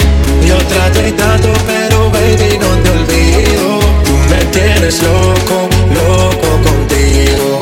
Yo 0.48 0.58
trato 0.68 1.08
y 1.08 1.12
trato, 1.12 1.52
pero 1.66 2.10
baby 2.12 2.58
no 2.60 2.70
te 2.84 2.90
olvido. 2.90 3.80
Tú 4.06 4.14
me 4.30 4.40
tienes 4.52 5.02
loco, 5.02 5.70
loco 6.00 6.50
contigo. 6.68 7.60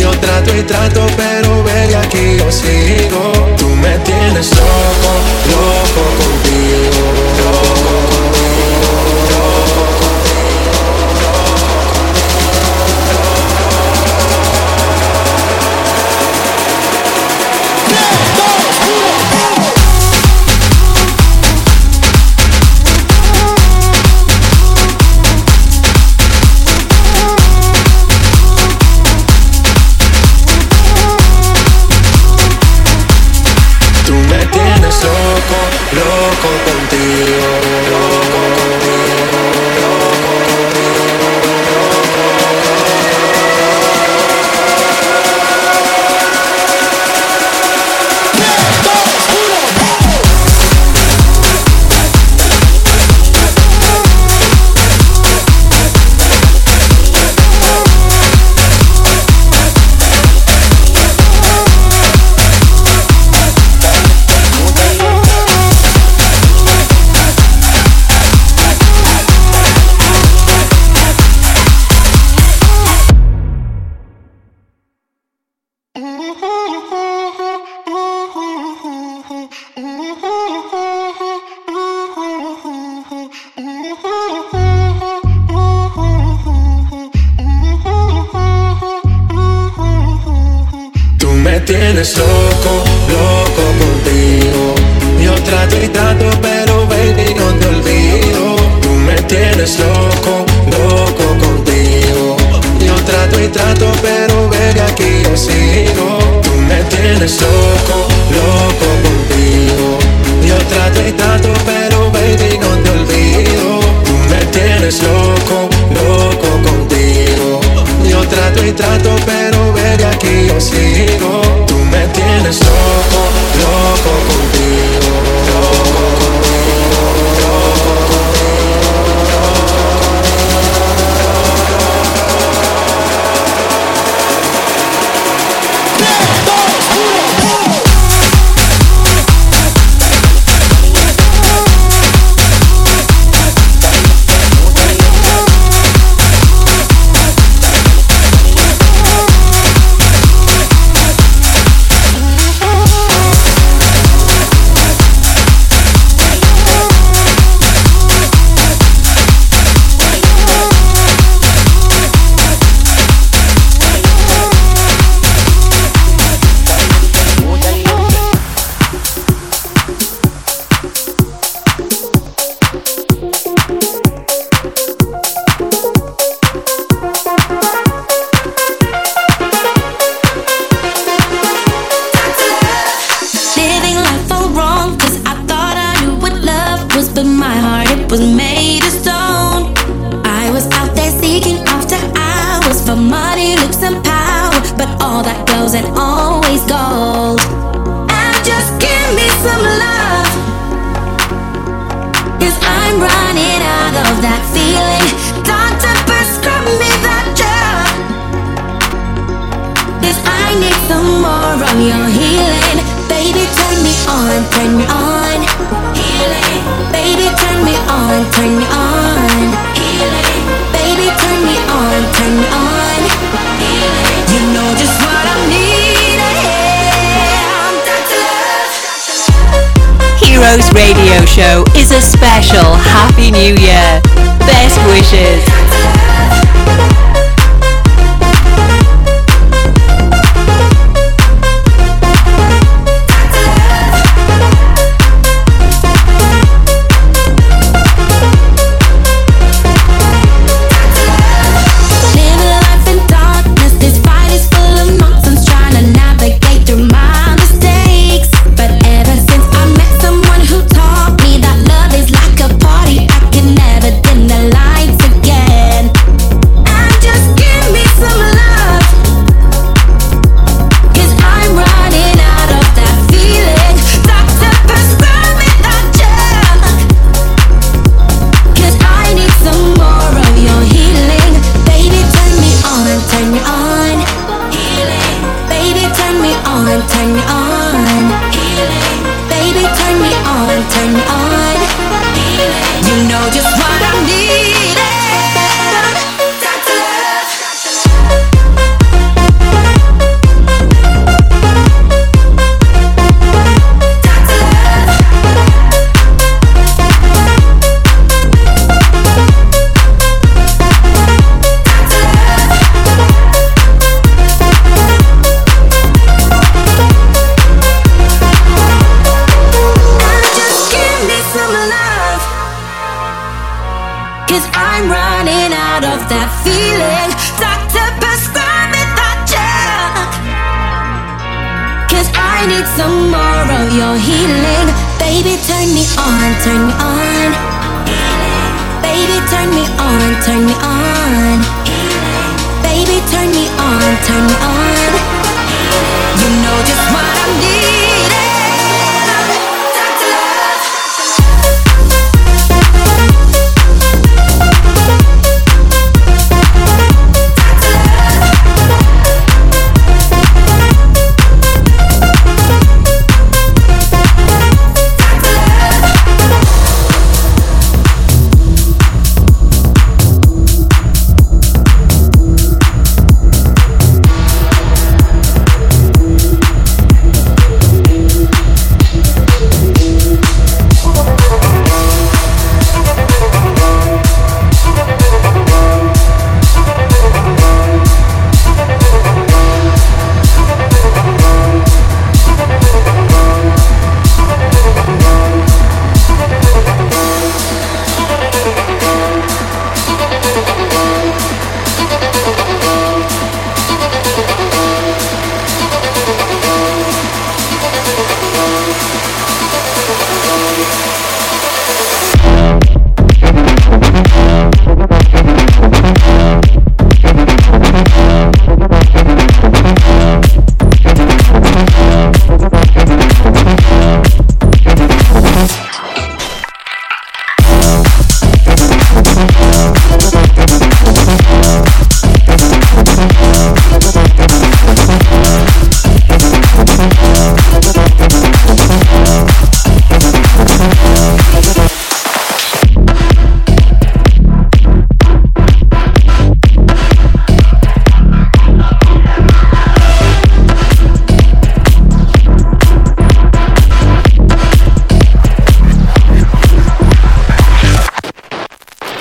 Yo 0.00 0.10
trato 0.20 0.54
y 0.56 0.62
trato, 0.62 1.06
pero 1.16 1.62
ven 1.64 1.94
aquí 1.96 2.36
yo 2.38 2.50
sigo. 2.52 3.32
Tú 3.56 3.68
me 3.68 3.98
tienes 3.98 4.50
loco, 4.50 5.10
loco 5.54 6.02
contigo. 6.22 7.43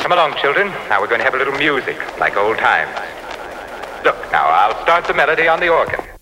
Come 0.01 0.11
along, 0.11 0.35
children. 0.41 0.67
Now 0.89 0.99
we're 0.99 1.07
going 1.07 1.19
to 1.19 1.23
have 1.23 1.35
a 1.35 1.37
little 1.37 1.53
music, 1.57 1.95
like 2.19 2.37
old 2.37 2.57
times. 2.57 3.02
Starts 4.93 5.07
the 5.07 5.13
melody 5.15 5.47
on 5.47 5.59
the 5.59 5.69
organ. 5.69 6.12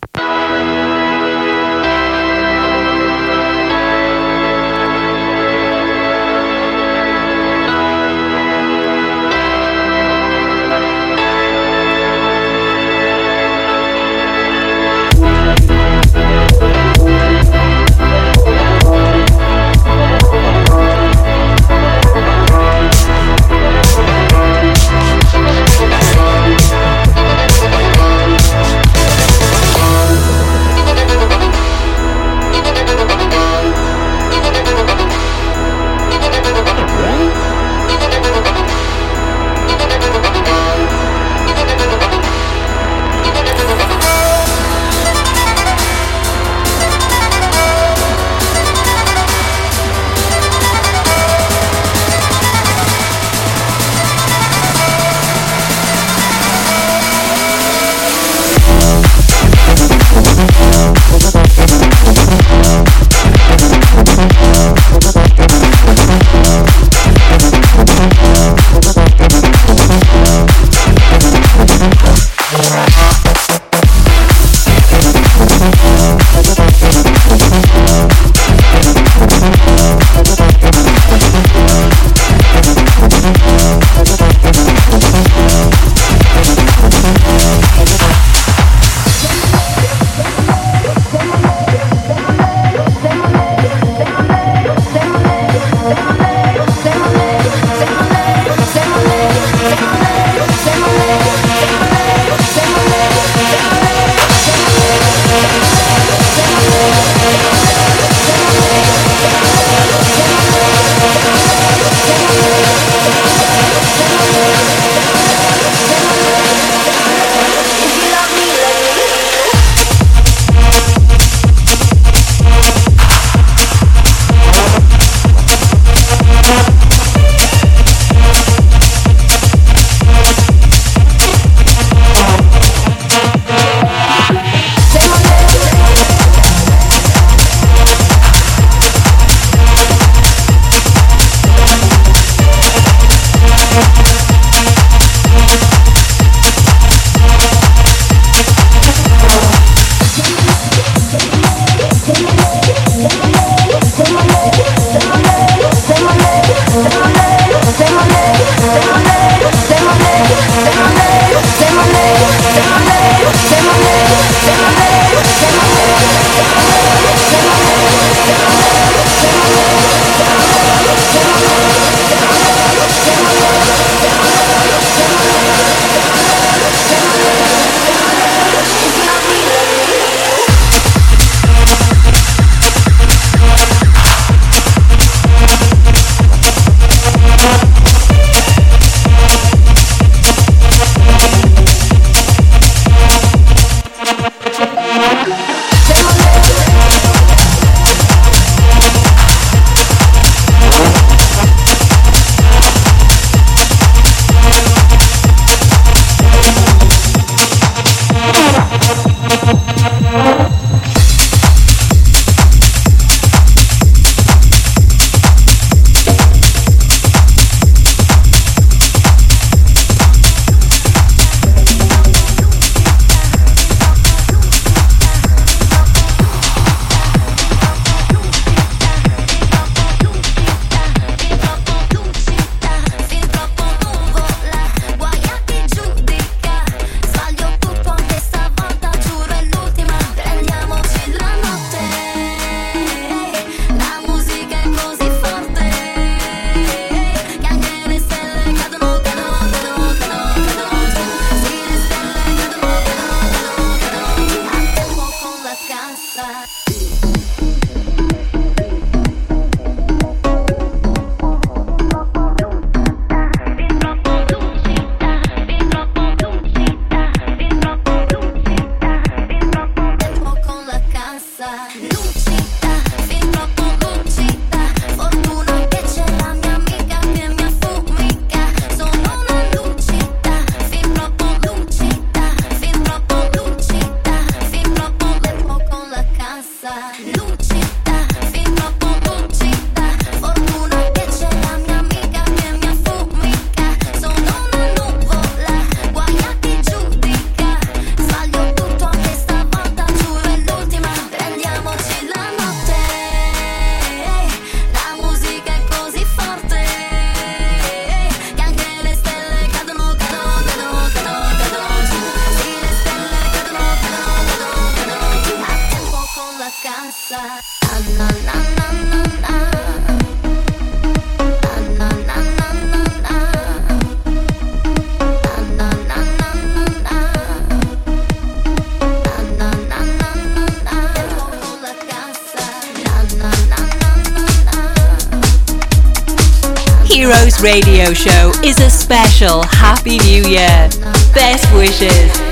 radio 337.82 337.94
show 337.94 338.32
is 338.44 338.60
a 338.60 338.70
special 338.70 339.42
Happy 339.44 339.98
New 339.98 340.24
Year. 340.30 340.70
Best 341.14 341.52
wishes. 341.54 342.31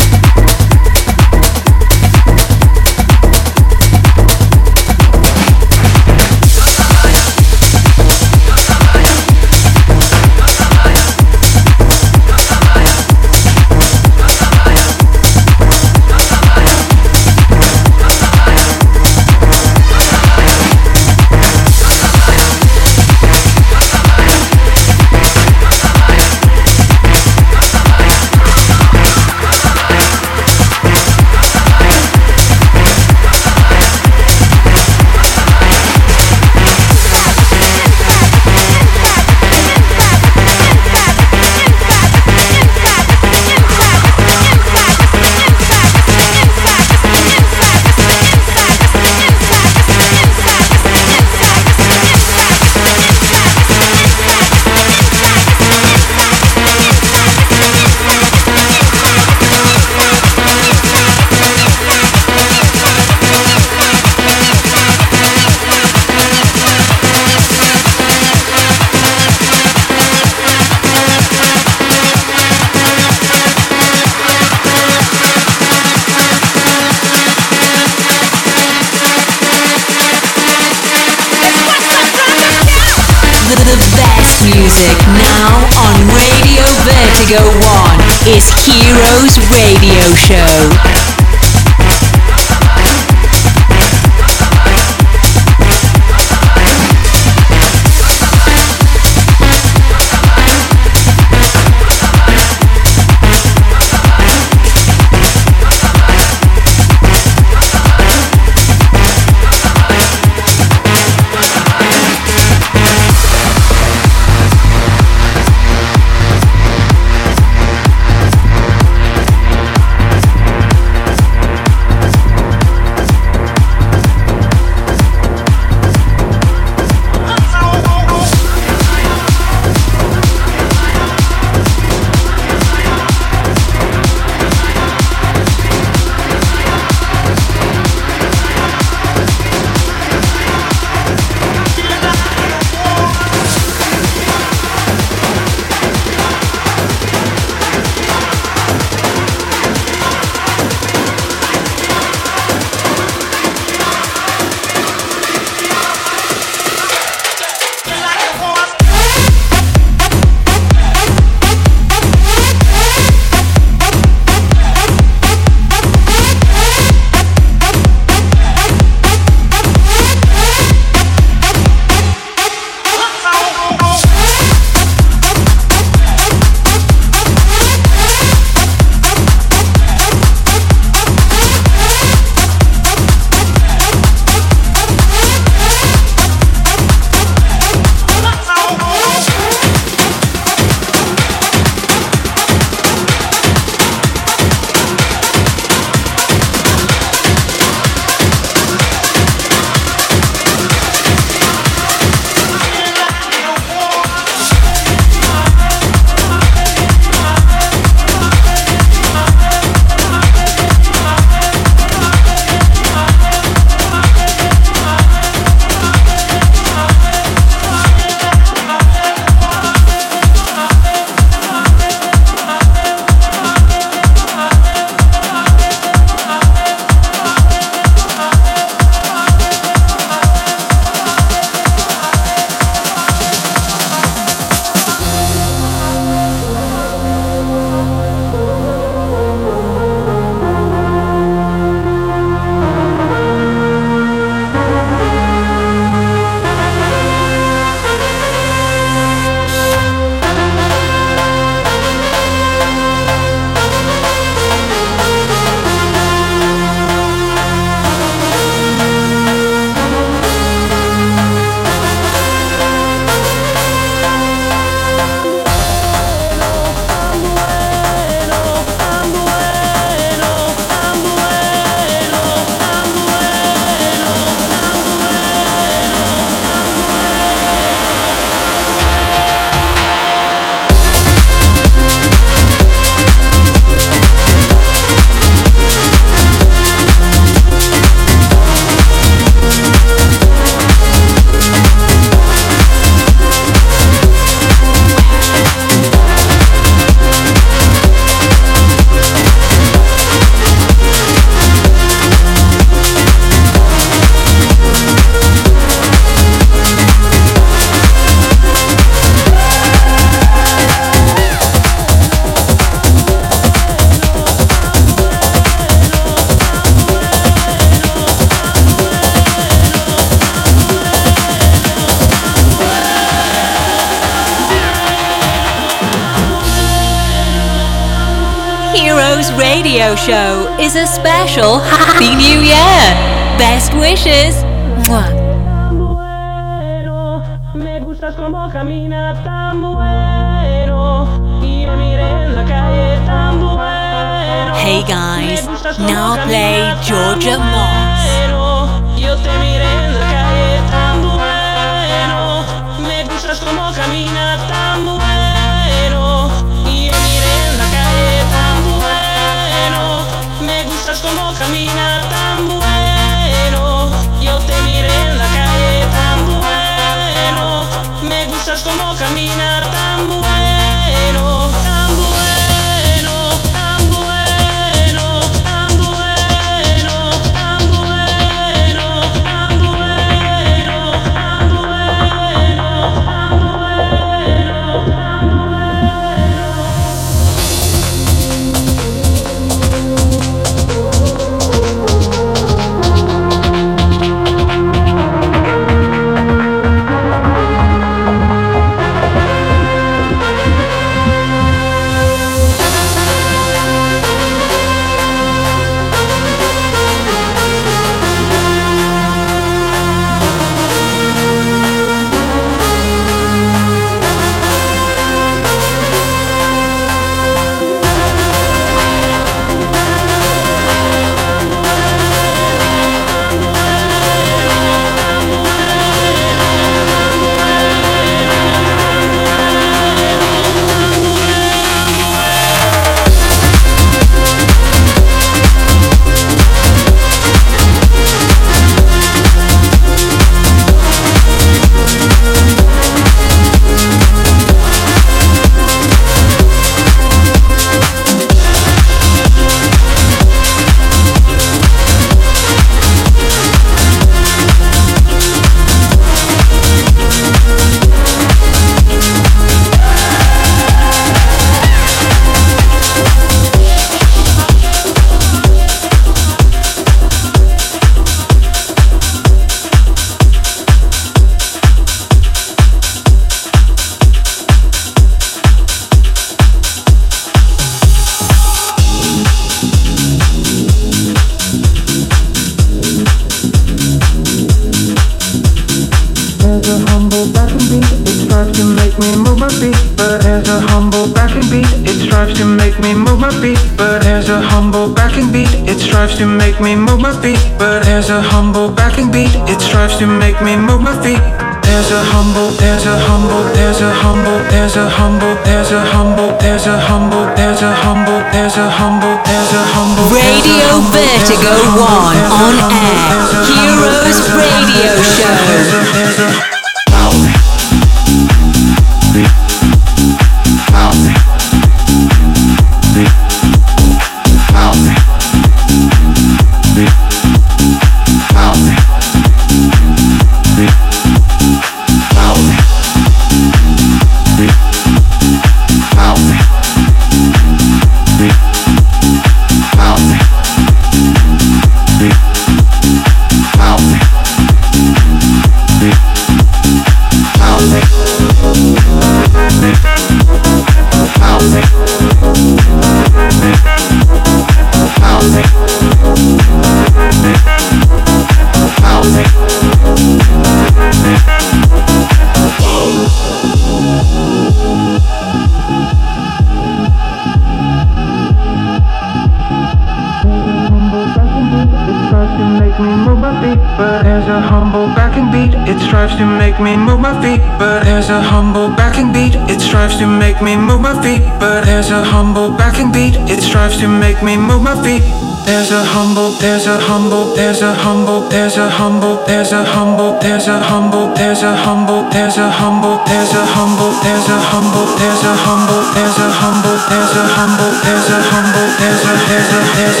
My 573.26 573.34
feet. 573.42 573.60
But 573.78 574.02
there's 574.04 574.28
a 574.28 574.40
humble 574.40 574.86
backing 574.94 575.28
beat, 575.34 575.52
it 575.66 575.78
strives 575.86 576.14
to 576.16 576.26
make 576.26 576.60
me 576.60 576.76
move 576.76 577.00
my 577.00 577.14
feet. 577.22 577.40
But 577.58 577.84
there's 577.84 578.08
a 578.08 578.20
humble 578.20 578.68
backing 578.78 579.12
beat, 579.12 579.34
it 579.52 579.60
strives 579.60 579.96
to 579.98 580.06
make 580.06 580.38
me 580.42 580.56
move 580.56 580.80
my 580.80 580.94
feet. 581.02 581.22
But 581.42 581.64
there's 581.66 581.90
a 581.90 582.02
humble 582.04 582.50
backing 582.56 582.92
beat, 582.92 583.14
it 583.32 583.40
strives 583.42 583.76
to 583.82 583.88
make 583.88 584.22
me 584.22 584.36
move 584.36 584.62
my 584.62 584.76
feet. 584.84 585.02
There's 585.46 585.70
a 585.70 585.82
humble, 585.94 586.30
there's 586.42 586.66
a 586.66 586.76
humble, 586.88 587.34
there's 587.34 587.62
a 587.62 587.72
humble, 587.74 588.28
there's 588.28 588.56
a 588.58 588.68
humble, 588.68 589.14
there's 589.26 589.52
a 589.52 589.62
humble, 589.64 590.18
there's 590.18 590.48
a 590.48 590.58
humble, 590.58 591.14
there's 591.14 591.42
a 591.42 591.54
humble, 591.56 592.02
there's 592.10 592.36
a 592.38 592.46
humble, 592.50 592.98
there's 593.06 593.32
a 593.34 593.44
humble, 593.54 593.86
there's 594.02 594.26
a 594.26 594.42
humble, 594.54 594.86
there's 594.98 595.22
a 595.22 595.34
humble, 595.42 595.82
there's 595.94 596.18
a 596.18 596.28
humble, 596.40 596.76
there's 596.90 597.14
a 597.14 597.26
humble, 597.34 597.70
there's 597.86 598.10
a 598.10 598.20
humble, 598.30 598.66
there's 598.78 599.02
a 599.02 599.14
there's 599.30 599.50
a 599.54 599.62
there's 599.78 600.00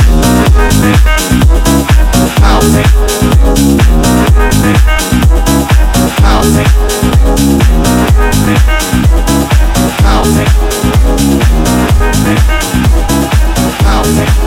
a 0.00 0.03
house. 14.04 14.43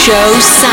Show 0.00 0.69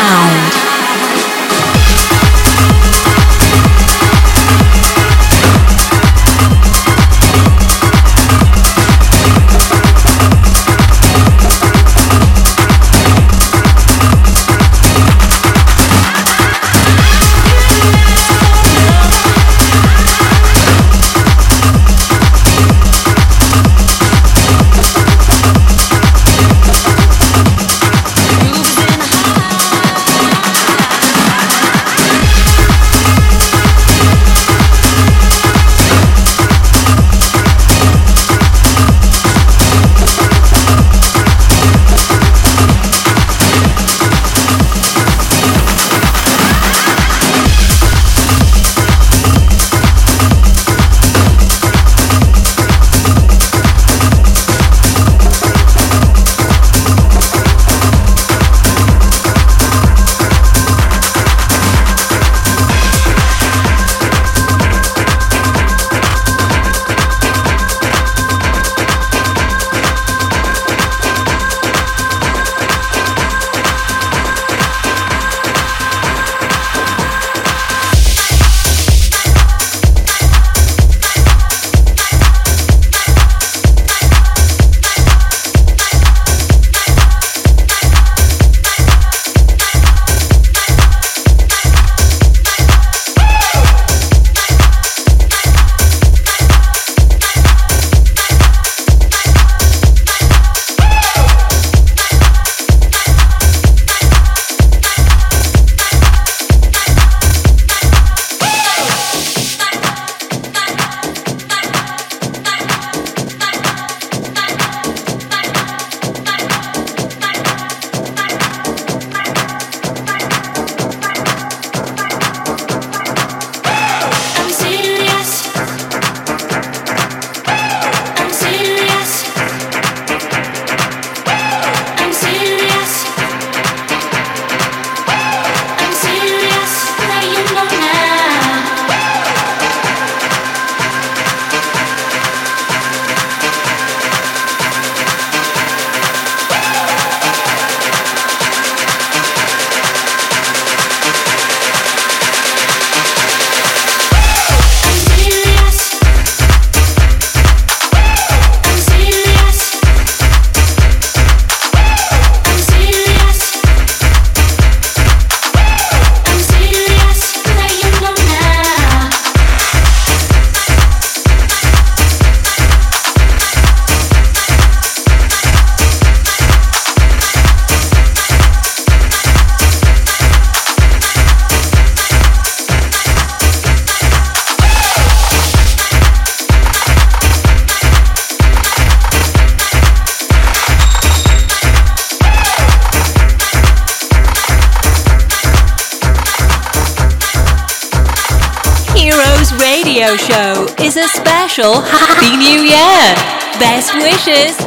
Best 203.88 204.28
wishes! 204.28 204.67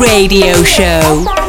Radio 0.00 0.64
Show. 0.64 1.39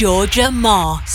Giorgia 0.00 0.50
Mos. 0.50 1.09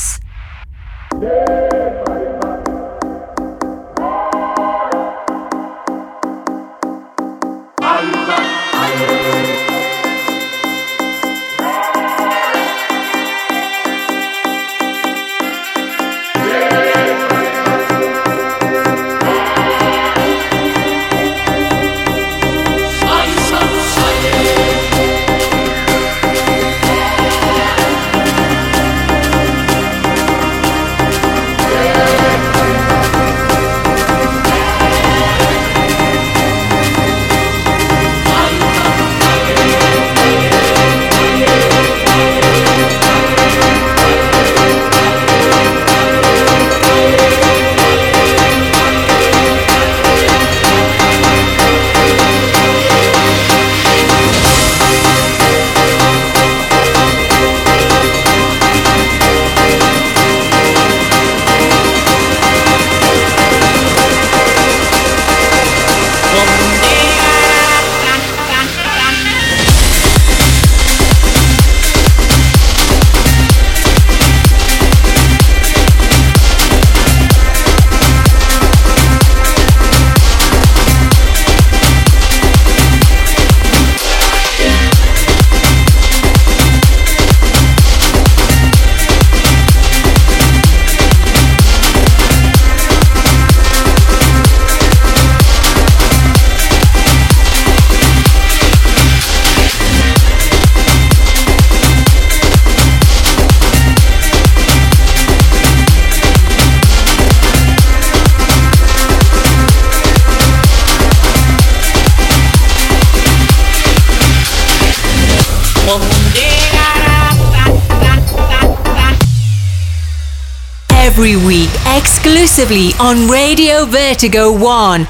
Every 121.16 121.38
week, 121.38 121.72
exclusively 121.96 122.92
on 123.00 123.32
Radio 123.32 123.86
Vertigo 123.86 124.52
1, 124.52 124.60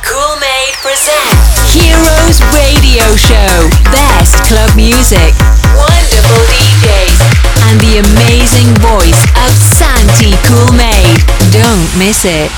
Cool 0.05 0.35
Made 0.37 0.75
presents 0.77 1.73
Heroes 1.73 2.37
Radio 2.53 3.09
Show. 3.17 3.65
Best 3.89 4.37
club 4.45 4.69
music, 4.77 5.33
wonderful 5.73 6.45
DJs, 6.45 7.17
and 7.65 7.81
the 7.81 8.05
amazing 8.05 8.69
voice 8.85 9.17
of 9.33 9.49
Santi 9.49 10.37
Cool 10.45 10.77
Made. 10.77 11.25
Don't 11.49 11.89
miss 11.97 12.23
it. 12.23 12.51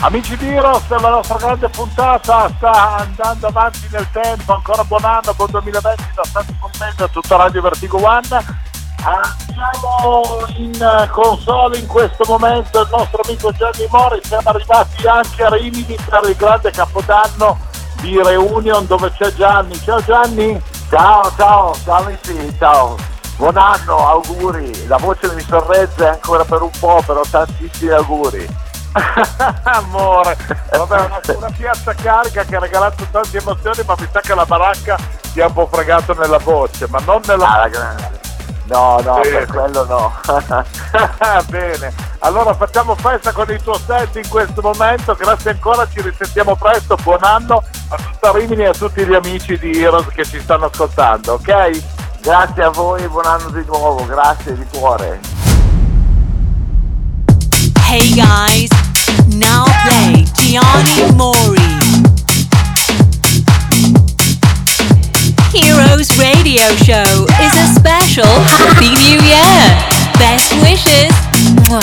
Amici 0.00 0.36
di 0.36 0.44
Heroes, 0.44 0.82
la 0.88 1.08
nostra 1.08 1.38
grande 1.38 1.70
puntata 1.70 2.52
sta 2.54 2.96
andando 2.98 3.46
avanti 3.46 3.88
nel 3.90 4.06
tempo, 4.12 4.52
ancora 4.52 4.84
buon 4.84 5.04
anno, 5.06 5.32
buon 5.32 5.48
2020 5.52 6.02
da 6.14 6.22
Santi 6.30 6.54
Commento 6.60 7.04
a 7.04 7.08
tutta 7.08 7.36
Radio 7.36 7.62
Vertigo 7.62 7.96
One. 7.96 8.72
Andiamo 9.04 10.46
in 10.56 11.08
console 11.10 11.76
in 11.76 11.86
questo 11.86 12.24
momento 12.26 12.80
il 12.80 12.88
nostro 12.90 13.20
amico 13.22 13.52
Gianni 13.52 13.86
Mori, 13.90 14.18
siamo 14.22 14.48
arrivati 14.48 15.06
anche 15.06 15.42
a 15.42 15.50
Rimini 15.50 15.96
per 16.08 16.22
il 16.26 16.34
grande 16.36 16.70
capodanno 16.70 17.58
di 18.00 18.20
Reunion 18.22 18.86
dove 18.86 19.12
c'è 19.12 19.32
Gianni. 19.34 19.78
Ciao 19.80 20.02
Gianni! 20.02 20.72
Ciao, 20.88 21.30
ciao, 21.36 21.74
ciao 21.84 22.04
amici, 22.04 22.56
ciao. 22.58 22.96
Buon 23.36 23.56
anno, 23.56 23.96
auguri. 24.08 24.86
La 24.86 24.96
voce 24.96 25.32
mi 25.34 25.42
sorregge 25.42 26.06
ancora 26.06 26.44
per 26.44 26.62
un 26.62 26.70
po', 26.78 27.02
però 27.04 27.22
tantissimi 27.28 27.90
auguri. 27.90 28.46
Amore, 29.64 30.36
vabbè, 30.70 31.00
una, 31.00 31.20
una 31.36 31.50
piazza 31.50 31.92
carica 31.94 32.44
che 32.44 32.56
ha 32.56 32.60
regalato 32.60 33.04
tante 33.10 33.38
emozioni, 33.38 33.82
ma 33.84 33.96
mi 33.98 34.08
sa 34.10 34.20
che 34.20 34.34
la 34.34 34.46
baracca 34.46 34.96
ti 35.32 35.40
ha 35.40 35.46
un 35.46 35.52
po' 35.52 35.66
fregato 35.66 36.14
nella 36.14 36.38
voce, 36.38 36.86
ma 36.88 37.00
non 37.04 37.20
nella... 37.26 37.62
Ah, 37.62 37.68
grande. 37.68 38.24
No, 38.66 38.98
no, 39.04 39.20
Bene. 39.20 39.30
per 39.30 39.46
quello 39.46 39.84
no. 39.84 40.12
Bene, 41.48 41.92
allora 42.20 42.54
facciamo 42.54 42.94
festa 42.94 43.32
con 43.32 43.50
il 43.50 43.62
tuo 43.62 43.78
set 43.78 44.16
in 44.16 44.28
questo 44.28 44.62
momento, 44.62 45.14
grazie 45.14 45.50
ancora, 45.50 45.86
ci 45.92 46.00
risentiamo 46.00 46.56
presto, 46.56 46.96
buon 47.02 47.22
anno 47.22 47.62
a 47.88 47.96
tutta 47.96 48.32
Rimini 48.32 48.62
e 48.62 48.68
a 48.68 48.72
tutti 48.72 49.04
gli 49.04 49.14
amici 49.14 49.58
di 49.58 49.82
Heroes 49.82 50.06
che 50.14 50.24
ci 50.24 50.40
stanno 50.40 50.66
ascoltando, 50.66 51.34
ok? 51.34 51.82
Grazie 52.22 52.62
a 52.62 52.70
voi, 52.70 53.06
buon 53.08 53.26
anno 53.26 53.50
di 53.50 53.62
nuovo, 53.66 54.06
grazie 54.06 54.54
di 54.54 54.64
cuore. 54.72 55.20
Hey 57.86 58.14
guys, 58.14 58.70
now 59.26 59.66
play 59.84 60.24
Gianni 60.32 61.12
Mori. 61.14 61.83
Heroes 65.54 66.10
Radio 66.18 66.66
Show 66.82 67.26
is 67.38 67.54
a 67.54 67.66
special 67.78 68.26
Happy 68.26 68.90
New 68.90 69.20
Year. 69.22 69.62
Best 70.18 70.50
wishes. 70.60 71.14
Mwah. 71.62 71.80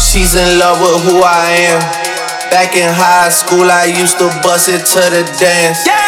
She's 0.00 0.34
in 0.34 0.58
love 0.58 0.80
with 0.80 1.12
who 1.12 1.20
I 1.22 1.68
am. 1.68 1.80
Back 2.50 2.74
in 2.74 2.88
high 2.90 3.28
school, 3.28 3.70
I 3.70 3.84
used 3.84 4.16
to 4.16 4.28
bust 4.42 4.70
it 4.70 4.86
to 4.86 5.10
the 5.10 5.36
dance. 5.38 6.07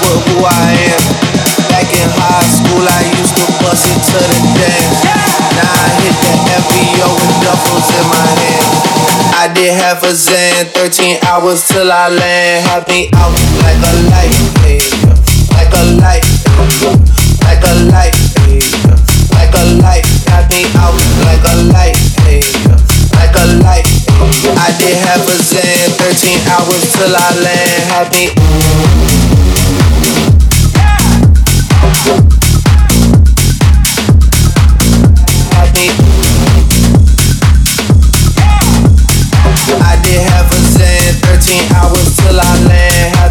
Who 0.00 0.44
I 0.44 0.96
am. 0.96 1.02
Back 1.68 1.92
in 1.92 2.08
high 2.16 2.48
school, 2.48 2.84
I 2.88 3.04
used 3.20 3.36
to 3.36 3.46
bust 3.60 3.84
the 3.84 4.24
dance. 4.56 5.00
Now 5.52 5.68
I 5.68 5.88
hit 6.00 6.16
the 6.16 6.32
FBO 6.64 7.08
with 7.20 7.92
in 7.92 8.06
my 8.08 8.28
hands. 8.40 8.80
I 9.36 9.52
did 9.52 9.72
half 9.76 10.02
a 10.02 10.12
Zan, 10.14 10.66
13 10.72 11.20
hours 11.28 11.68
till 11.68 11.92
I 11.92 12.08
land. 12.08 12.66
Had 12.66 12.88
me 12.88 13.08
out 13.16 13.32
like 13.64 13.80
a 13.80 13.92
light, 14.08 14.32
hey, 14.64 14.80
like 15.56 15.72
a 15.72 15.84
light, 16.00 16.24
like 17.44 17.64
a 17.64 17.74
light, 17.92 18.16
hey, 18.44 18.60
like 19.36 19.52
a 19.52 19.64
light. 19.84 20.04
Had 20.32 20.48
me 20.48 20.64
out 20.80 20.96
like 21.28 21.44
a 21.44 21.56
light, 21.72 21.96
hey, 22.24 22.40
like 23.20 23.36
a 23.36 23.46
light. 23.64 23.86
I 24.56 24.72
did 24.80 24.96
half 25.04 25.28
a 25.28 25.36
Zan, 25.40 25.92
13 25.96 26.40
hours 26.52 26.84
till 26.92 27.16
I 27.16 27.28
land. 27.40 27.82
Had 27.92 28.08
me. 28.12 29.09
13 41.40 41.72
hours 41.72 42.16
till 42.16 42.38
I 42.38 42.64
land. 42.68 43.29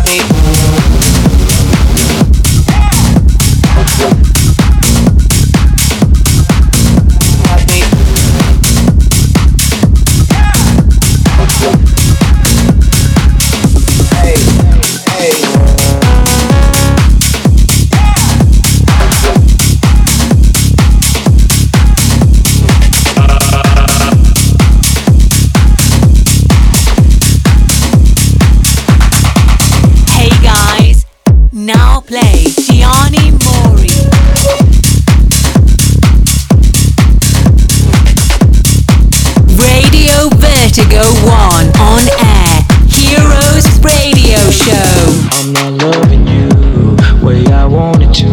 Radio 40.79 41.01
Vertigo 41.01 41.25
1 41.25 41.71
on 41.79 42.07
air. 42.19 42.65
Heroes 42.87 43.67
Radio 43.83 44.39
Show. 44.49 45.27
I'm 45.31 45.51
not 45.51 45.83
loving 45.83 46.25
you 46.27 46.95
way 47.21 47.45
I 47.47 47.65
wanted 47.65 48.13
to. 48.15 48.29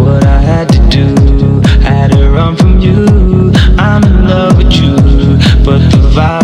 What 0.00 0.24
I 0.24 0.40
had 0.40 0.68
to 0.72 0.78
do, 0.88 1.60
had 1.80 2.10
to 2.12 2.28
run 2.30 2.56
from 2.56 2.80
you. 2.80 3.52
I'm 3.78 4.04
in 4.04 4.28
love 4.28 4.58
with 4.58 4.72
you, 4.72 4.96
but 5.64 5.78
the 5.90 6.12
vibe 6.14 6.43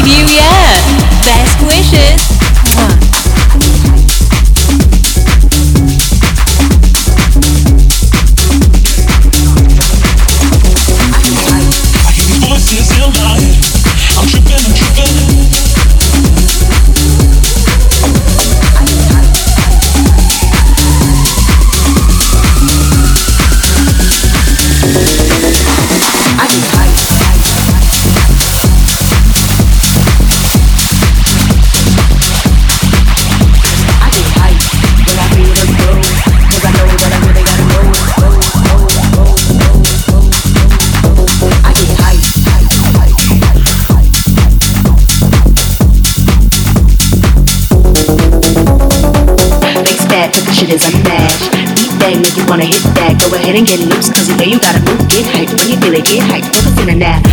wanna 52.51 52.65
hit 52.65 52.83
that, 52.99 53.15
go 53.17 53.33
ahead 53.33 53.55
and 53.55 53.65
get 53.65 53.79
loose. 53.79 54.09
Cause 54.09 54.27
you 54.27 54.35
know 54.35 54.43
you 54.43 54.59
gotta 54.59 54.79
move, 54.83 55.07
get 55.07 55.23
hyped. 55.23 55.57
When 55.57 55.71
you 55.71 55.77
feel 55.79 55.93
it, 55.95 56.03
get 56.03 56.19
hyped. 56.19 56.51
Look 56.65 56.83
in 56.83 56.89
and 56.89 57.03
out. 57.03 57.23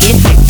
Get 0.00 0.16
hyped. 0.24 0.47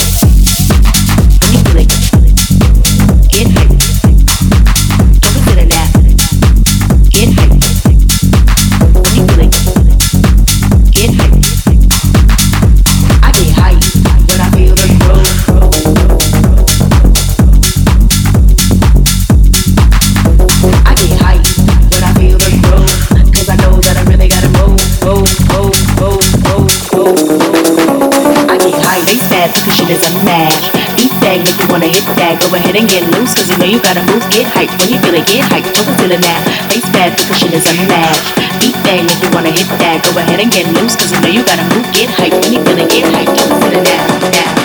smash. 30.22 30.70
Beat 30.98 31.14
that 31.22 31.38
if 31.46 31.54
you 31.54 31.66
wanna 31.70 31.90
hit 31.90 32.06
that. 32.18 32.42
Go 32.42 32.50
ahead 32.54 32.74
and 32.74 32.88
get 32.90 33.06
loose, 33.14 33.34
cause 33.34 33.48
you 33.50 33.58
know 33.58 33.68
you 33.70 33.78
gotta 33.78 34.02
move, 34.10 34.24
get 34.30 34.46
hyped. 34.50 34.74
When 34.82 34.90
you 34.90 34.98
feel 34.98 35.14
it, 35.14 35.26
get 35.26 35.46
hyped. 35.46 35.70
Don't 35.74 35.94
feel 35.98 36.10
it 36.10 36.22
now. 36.22 36.40
Face 36.70 36.88
bad, 36.90 37.14
because 37.14 37.38
shit 37.38 37.54
is 37.54 37.66
unmatched. 37.66 38.26
Beat 38.58 38.78
that 38.86 39.06
if 39.06 39.18
you 39.22 39.30
wanna 39.30 39.54
hit 39.54 39.68
that. 39.78 40.02
Go 40.02 40.18
ahead 40.18 40.40
and 40.42 40.50
get 40.50 40.66
loose, 40.74 40.96
cause 40.98 41.12
you 41.14 41.20
know 41.22 41.30
you 41.30 41.42
gotta 41.46 41.66
move, 41.74 41.86
get 41.94 42.10
hyped. 42.10 42.38
When 42.42 42.52
you 42.52 42.60
feel 42.66 42.78
it, 42.78 42.90
get 42.90 43.06
hyped. 43.14 43.34
Don't 43.38 43.54
feel 43.62 43.78
it 43.78 43.84
now, 43.86 44.06
now. 44.34 44.57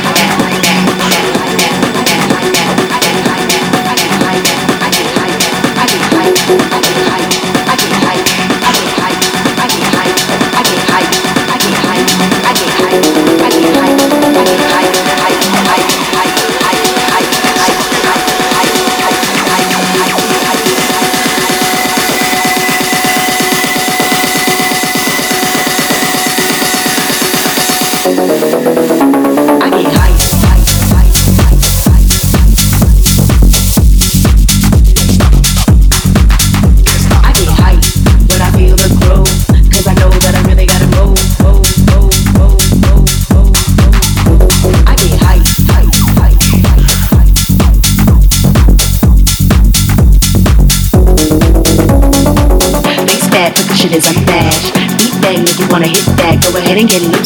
நீங்கள் 56.83 57.22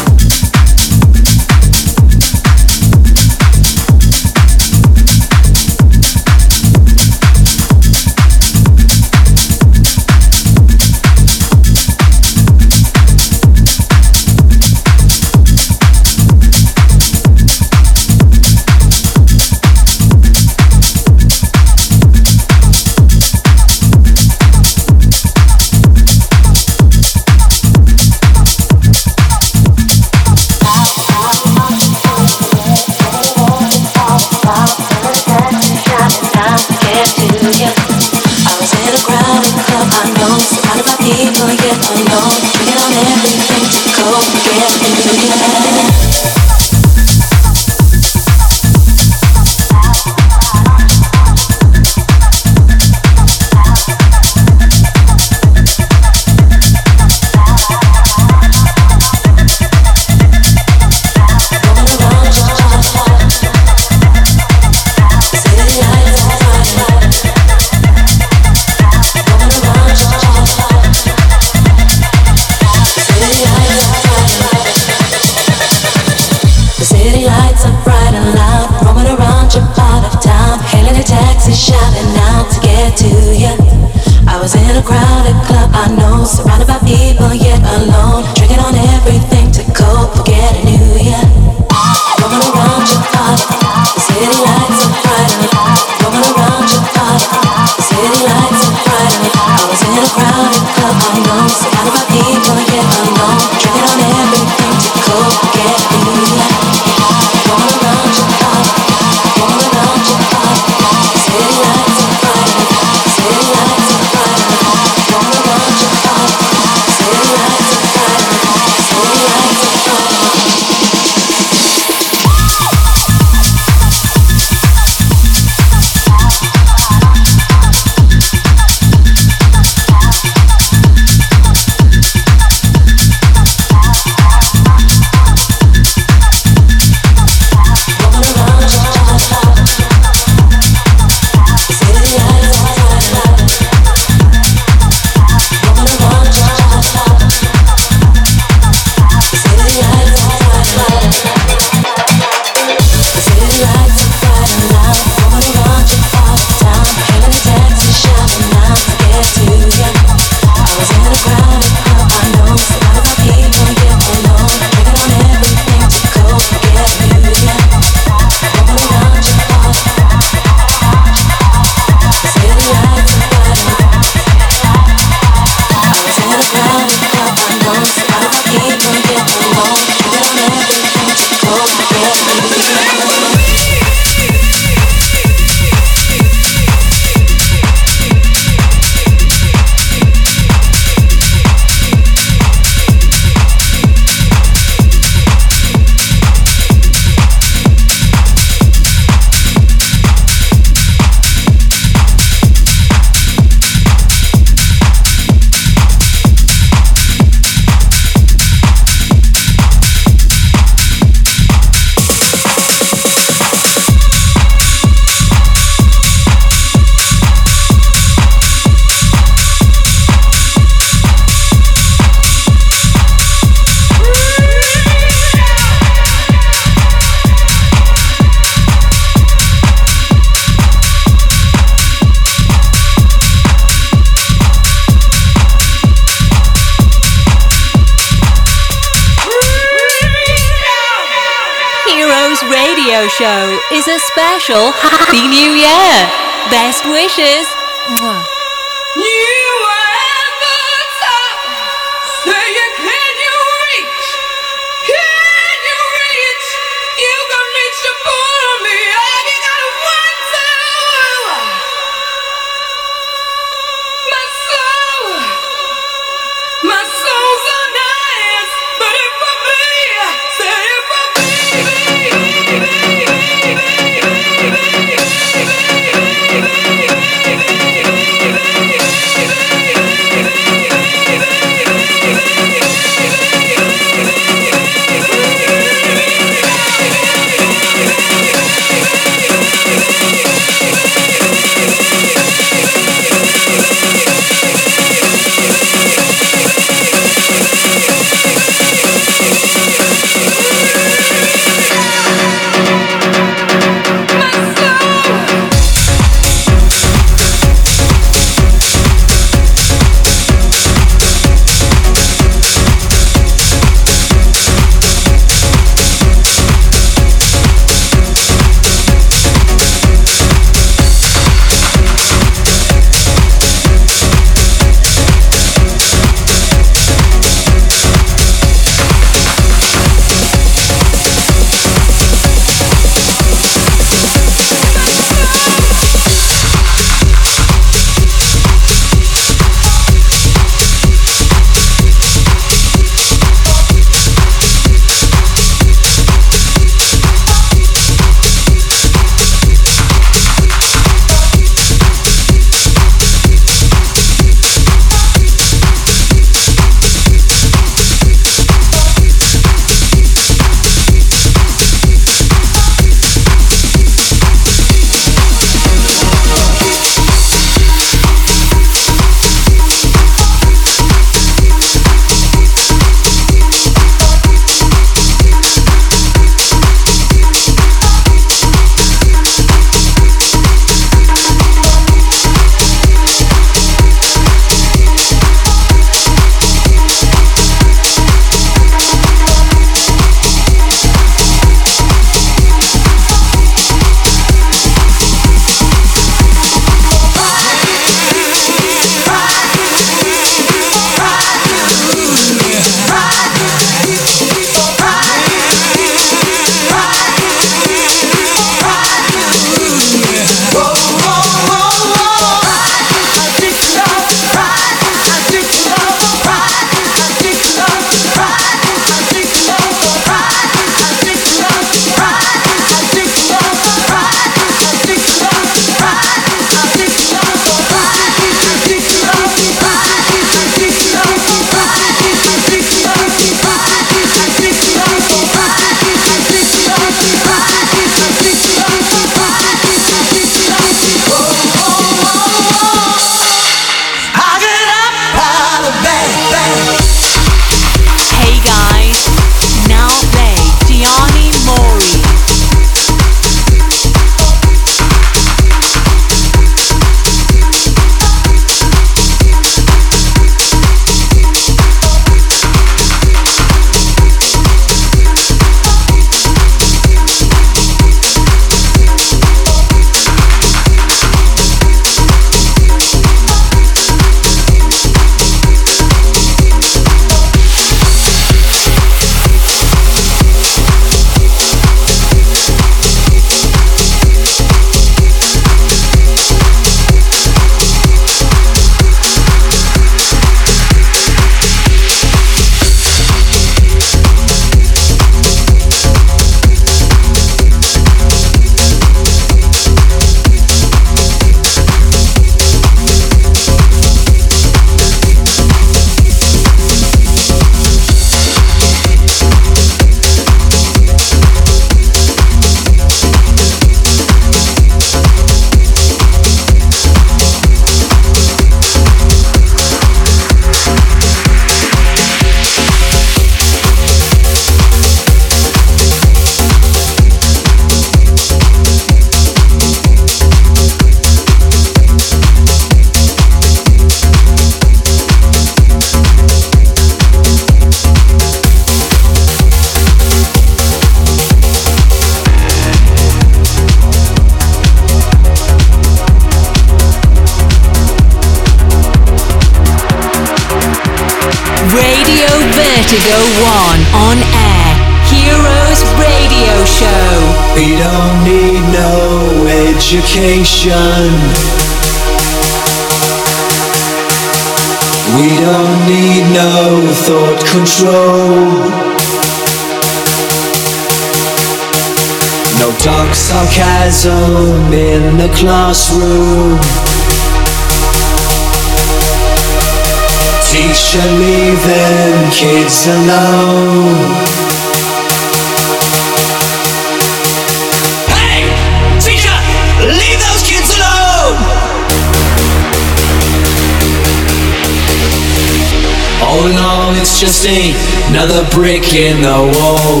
know 599.28 599.50
all. 599.60 600.00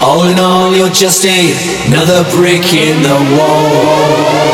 All 0.00 0.28
in 0.28 0.38
all, 0.40 0.74
you're 0.74 0.88
just 0.88 1.24
another 1.86 2.24
brick 2.30 2.74
in 2.74 3.00
the 3.02 3.18
wall. 3.38 4.45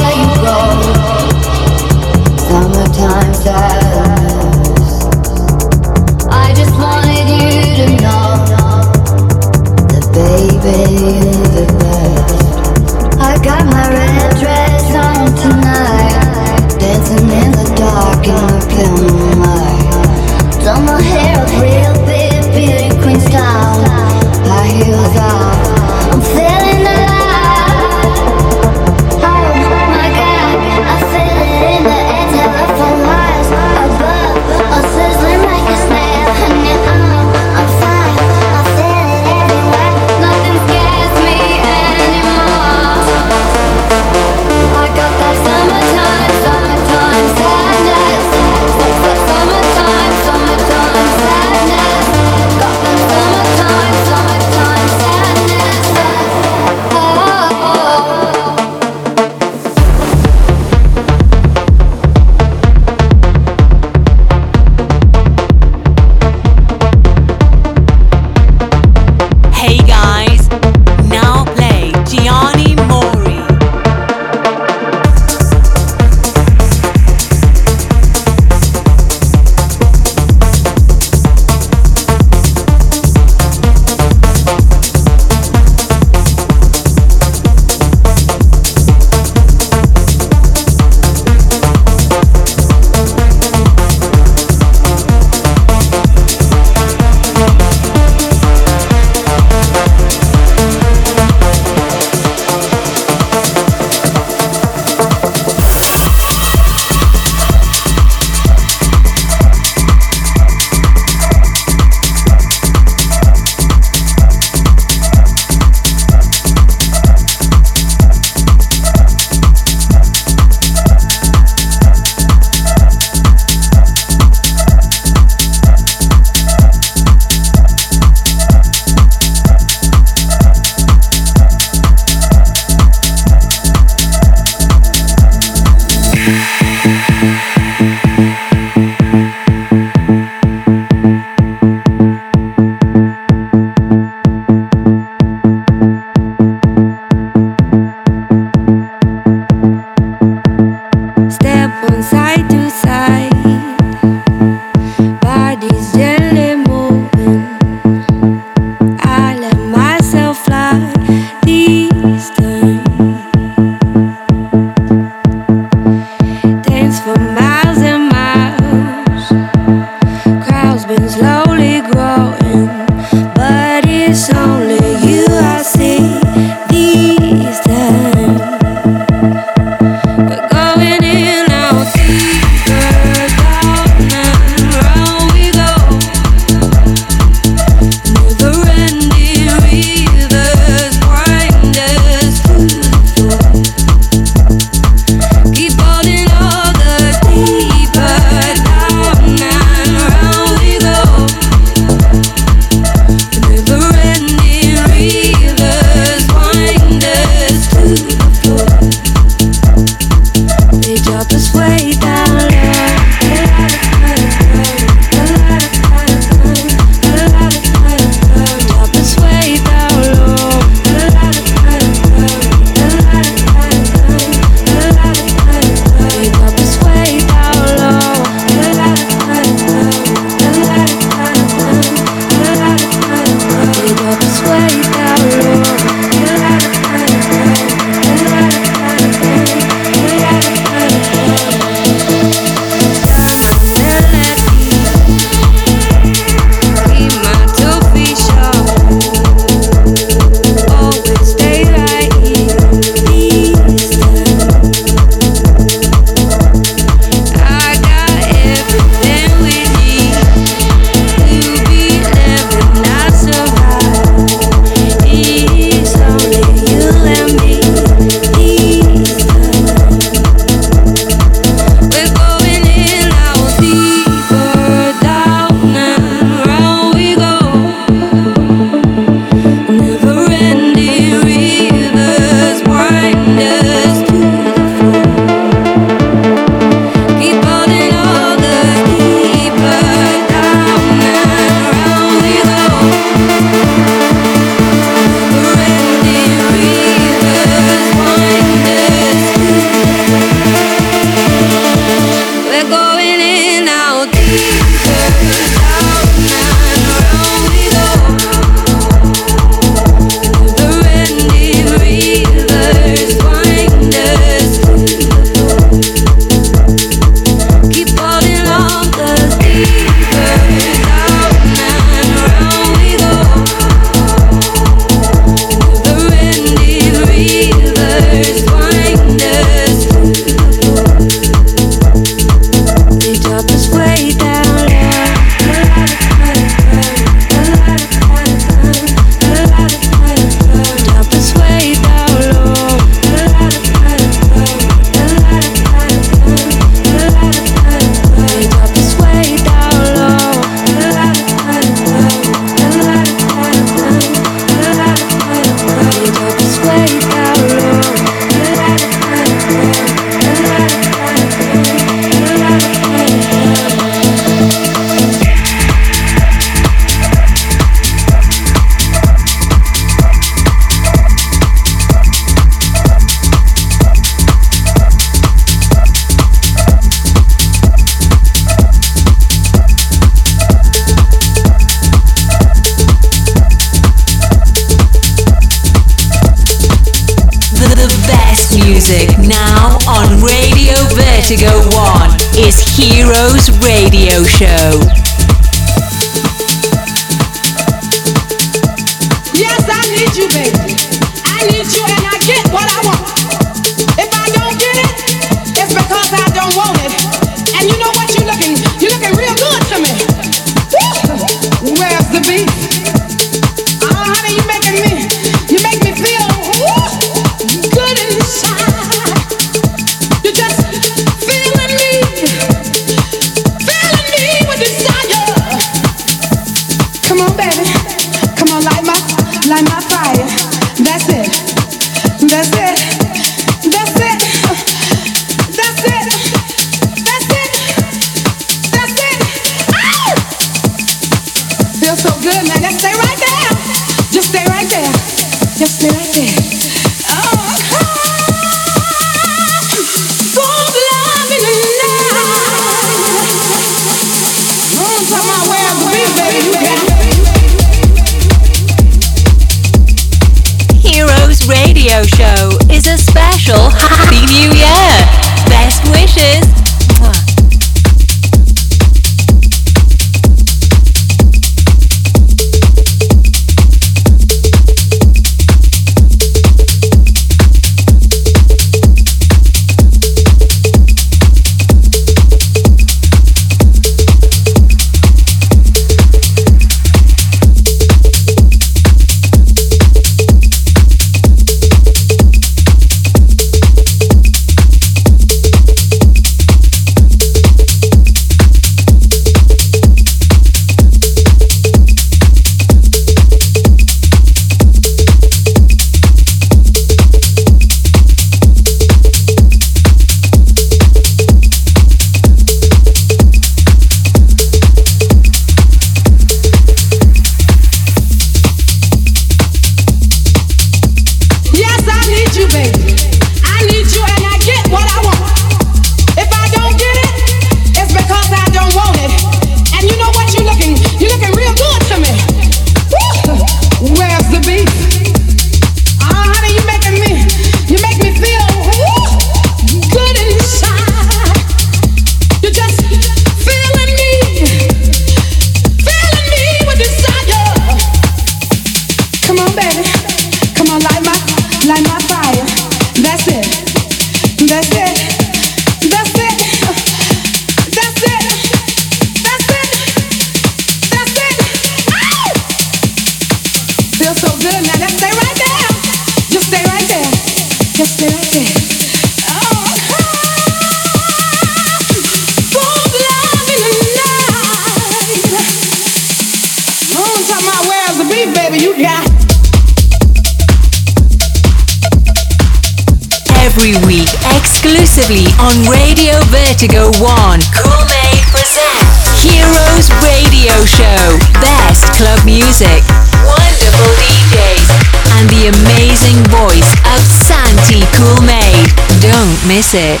Swiftly 585.10 585.26
on 585.42 585.68
Radio 585.68 586.18
Vertigo 586.30 586.90
1. 587.00 587.40
Cool 587.50 587.84
Made 587.90 588.22
presents 588.30 589.22
Heroes 589.22 589.90
Radio 590.06 590.64
Show. 590.64 591.18
Best 591.40 591.98
club 591.98 592.22
music, 592.24 592.84
wonderful 593.26 593.90
DJs, 593.98 594.70
and 595.18 595.28
the 595.28 595.50
amazing 595.50 596.22
voice 596.30 596.70
of 596.94 597.00
Santi 597.26 597.82
Cool 597.96 598.22
Made. 598.22 598.70
Don't 599.00 599.34
miss 599.46 599.74
it. 599.74 600.00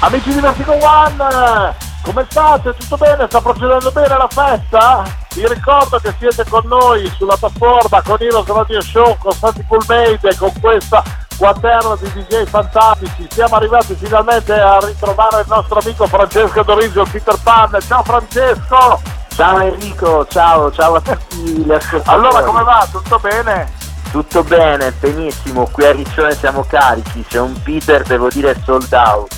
Amici 0.00 0.32
di 0.32 0.40
Vertigo 0.40 0.72
One, 0.72 1.74
come 2.02 2.26
state? 2.30 2.74
Tutto 2.78 2.96
bene? 2.96 3.26
Sta 3.28 3.40
procedendo 3.42 3.90
bene 3.90 4.16
la 4.16 4.28
festa? 4.30 5.02
Vi 5.34 5.46
ricordo 5.46 5.98
che 5.98 6.14
siete 6.18 6.44
con 6.48 6.62
noi 6.66 7.10
sulla 7.16 7.36
piattaforma 7.36 8.00
con 8.02 8.16
Heroes 8.20 8.46
Radio 8.46 8.80
Show 8.80 9.18
con 9.18 9.32
Santi 9.32 9.64
Cool 9.68 9.84
Made 9.86 10.20
e 10.22 10.36
con 10.36 10.52
questa 10.60 11.02
quaterna 11.36 11.96
di 11.96 12.10
DJ 12.12 12.44
fantastici. 12.44 13.26
Siamo 13.30 13.56
arrivati 13.56 13.94
finalmente 13.94 14.52
a 14.52 14.78
ritrovare 14.80 15.40
il 15.40 15.46
nostro 15.48 15.80
amico 15.80 16.06
Francesco 16.06 16.62
Dorigio, 16.62 17.04
Peter 17.10 17.38
Pan. 17.42 17.76
Ciao 17.86 18.02
Francesco! 18.02 19.00
Ciao 19.34 19.58
Enrico, 19.58 20.24
ciao, 20.28 20.70
ciao 20.70 20.94
a 20.94 21.00
tutti 21.00 21.36
gli 21.36 21.72
ascoltatori. 21.72 22.16
Allora 22.16 22.42
come 22.44 22.62
va? 22.62 22.86
Tutto 22.88 23.18
bene? 23.18 23.68
Tutto 24.12 24.44
bene, 24.44 24.92
benissimo, 24.92 25.68
qui 25.72 25.84
a 25.84 25.90
Riccione 25.90 26.36
siamo 26.36 26.64
carichi, 26.68 27.24
c'è 27.28 27.40
un 27.40 27.60
Peter, 27.64 28.04
devo 28.04 28.28
dire, 28.28 28.56
sold 28.64 28.92
out. 28.92 29.34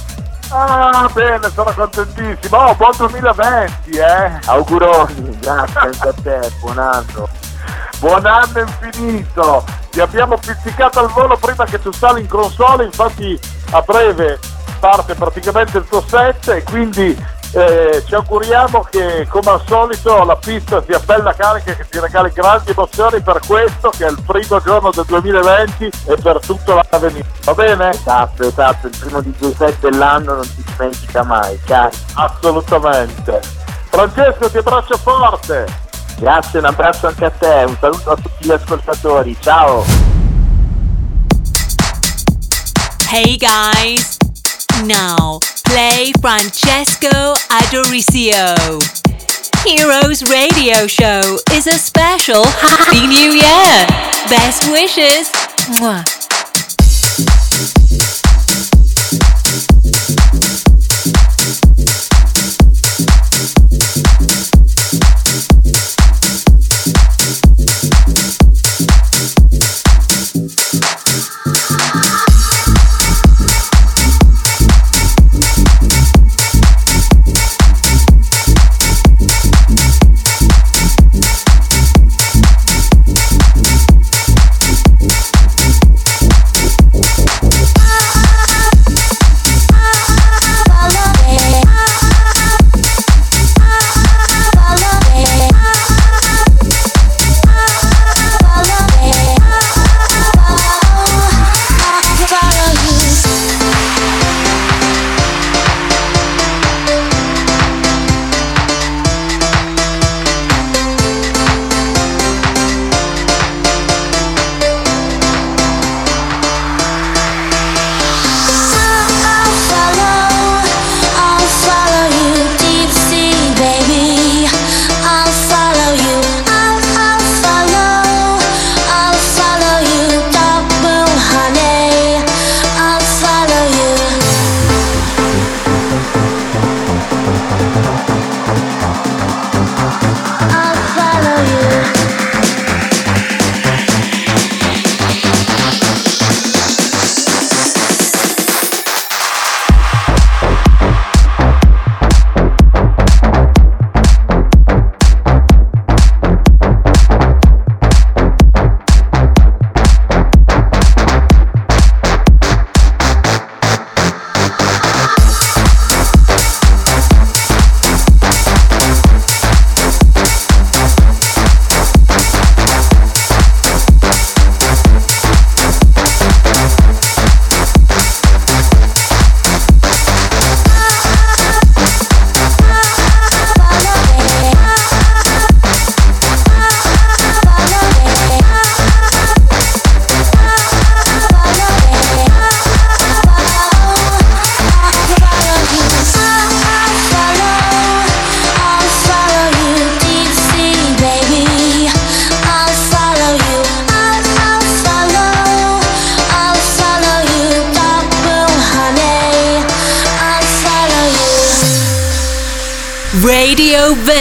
Ah, 0.50 1.08
bene, 1.14 1.48
sono 1.48 1.72
contentissimo. 1.74 2.56
Oh, 2.58 2.74
buon 2.74 2.92
2020, 2.94 3.90
eh! 3.92 4.38
Auguroni, 4.44 5.38
grazie 5.40 5.80
anche 5.80 6.08
a 6.08 6.14
te, 6.22 6.52
buon 6.60 6.78
anno. 6.78 7.45
Buon 7.98 8.26
anno 8.26 8.60
infinito! 8.60 9.64
Ti 9.90 10.00
abbiamo 10.00 10.36
pizzicato 10.36 11.00
al 11.00 11.10
volo 11.10 11.36
prima 11.36 11.64
che 11.64 11.80
tu 11.80 11.92
sali 11.92 12.20
in 12.20 12.28
console, 12.28 12.84
infatti 12.84 13.38
a 13.70 13.80
breve 13.80 14.38
parte 14.78 15.14
praticamente 15.14 15.78
il 15.78 15.86
tuo 15.88 16.04
set 16.06 16.48
e 16.48 16.62
quindi 16.62 17.16
eh, 17.52 18.02
ci 18.06 18.14
auguriamo 18.14 18.86
che 18.90 19.26
come 19.30 19.50
al 19.50 19.62
solito 19.66 20.24
la 20.24 20.36
pista 20.36 20.82
sia 20.82 20.98
bella 20.98 21.32
carica 21.34 21.72
e 21.72 21.76
che 21.76 21.86
ti 21.88 21.98
regali 21.98 22.30
grandi 22.32 22.70
emozioni 22.72 23.20
per 23.22 23.40
questo 23.46 23.90
che 23.90 24.06
è 24.06 24.10
il 24.10 24.20
primo 24.26 24.60
giorno 24.60 24.90
del 24.90 25.04
2020 25.06 25.90
e 26.06 26.16
per 26.16 26.40
tutto 26.40 26.74
l'avvenire. 26.74 27.26
Va 27.44 27.54
bene? 27.54 27.90
Esatto, 27.90 28.42
esatto, 28.42 28.86
il 28.88 28.96
primo 28.98 29.20
DJ 29.22 29.56
set 29.56 29.78
dell'anno 29.80 30.34
non 30.34 30.44
si 30.44 30.62
dimentica 30.64 31.22
mai, 31.22 31.58
cari. 31.64 31.96
Assolutamente. 32.14 33.40
Francesco 33.88 34.50
ti 34.50 34.58
abbraccio 34.58 34.98
forte. 34.98 35.84
Grazie, 36.18 36.60
un 36.60 36.64
abbraccio 36.64 37.08
anche 37.08 37.24
a 37.26 37.30
te, 37.30 37.64
un 37.66 37.76
saluto 37.78 38.10
a 38.10 38.16
tutti 38.16 38.46
gli 38.46 38.50
ascoltatori, 38.50 39.36
ciao! 39.40 39.84
Hey 43.10 43.36
guys, 43.36 44.16
now 44.84 45.38
play 45.62 46.10
Francesco 46.20 47.34
Adoricio. 47.48 48.54
Heroes 49.64 50.22
Radio 50.30 50.86
Show 50.86 51.38
is 51.52 51.66
a 51.66 51.76
special 51.76 52.44
Happy 52.44 53.06
New 53.06 53.32
Year. 53.32 53.86
Best 54.28 54.70
wishes. 54.70 55.30
Mwah. 55.78 56.02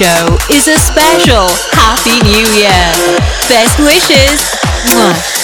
Show 0.00 0.38
is 0.48 0.66
a 0.66 0.78
special 0.78 1.46
Happy 1.76 2.16
New 2.24 2.46
Year. 2.56 2.88
Best 3.50 3.78
wishes. 3.78 4.40
Mwah. 4.96 5.39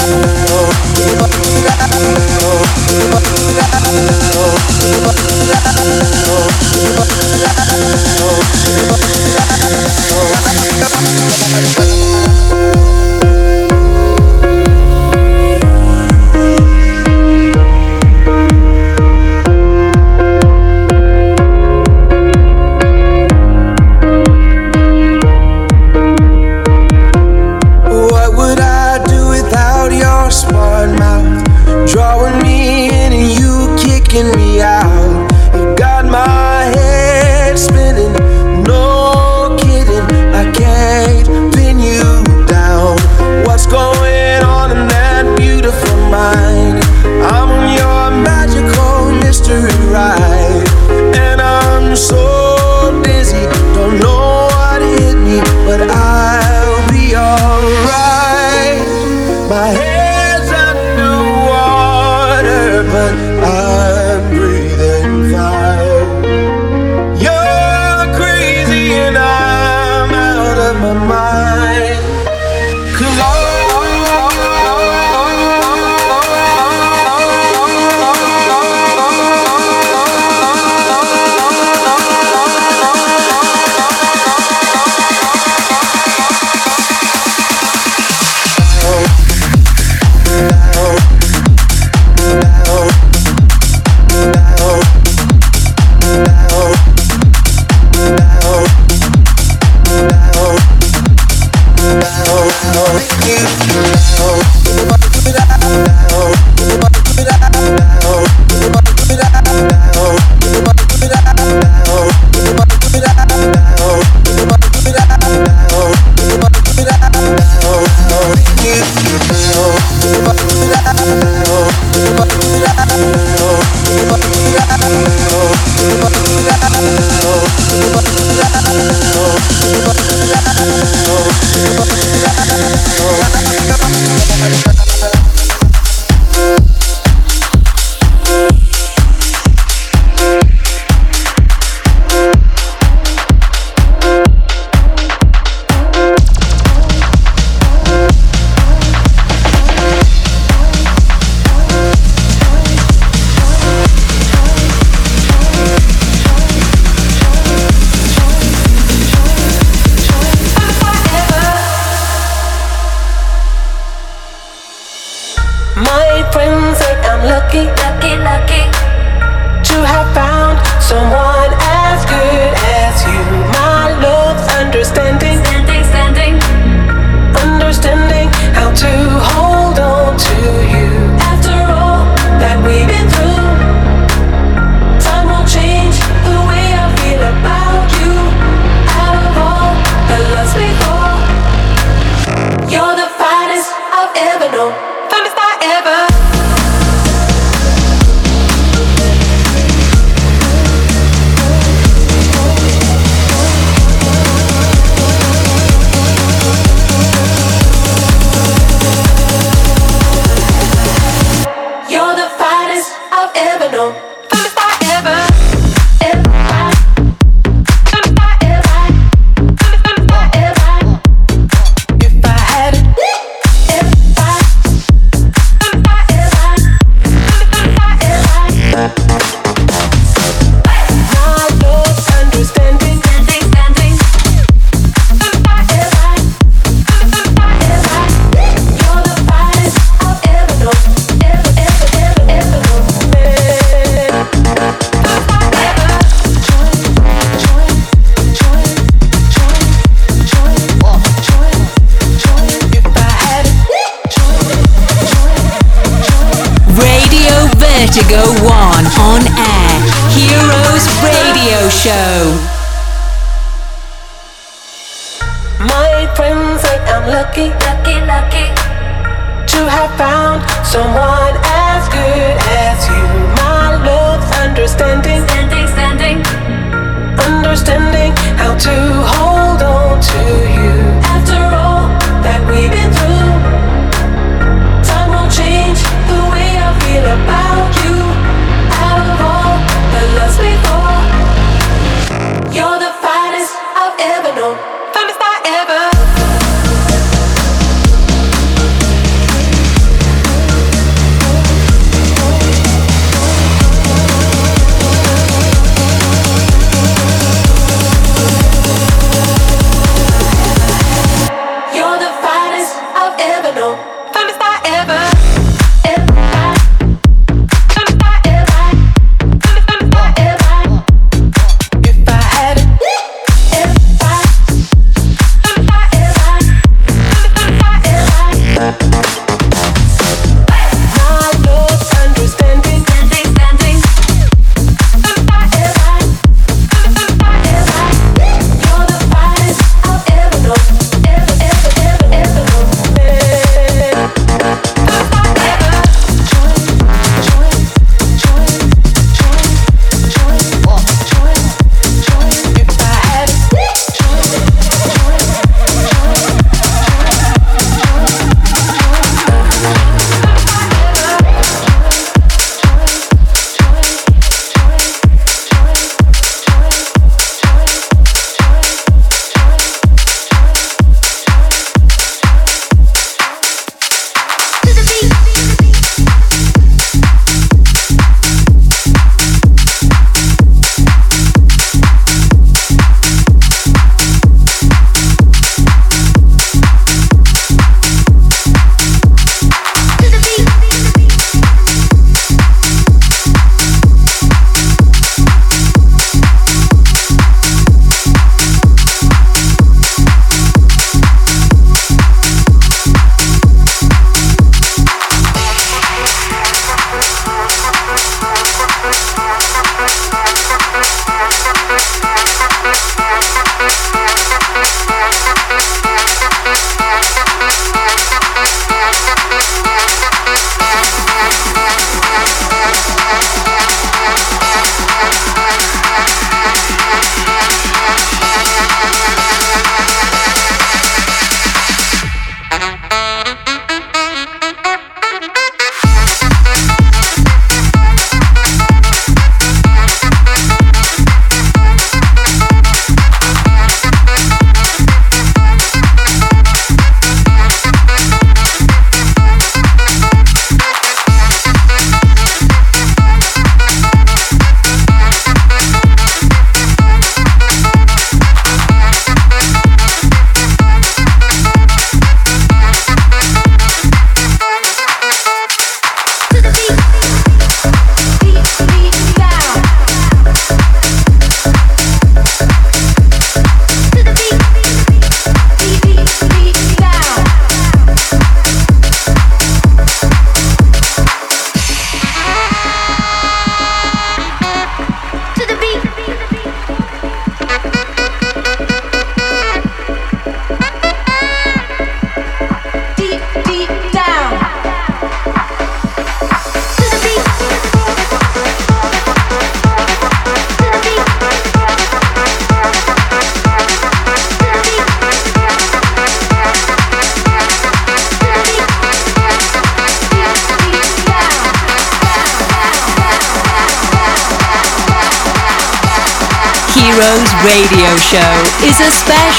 Oh, 0.00 1.87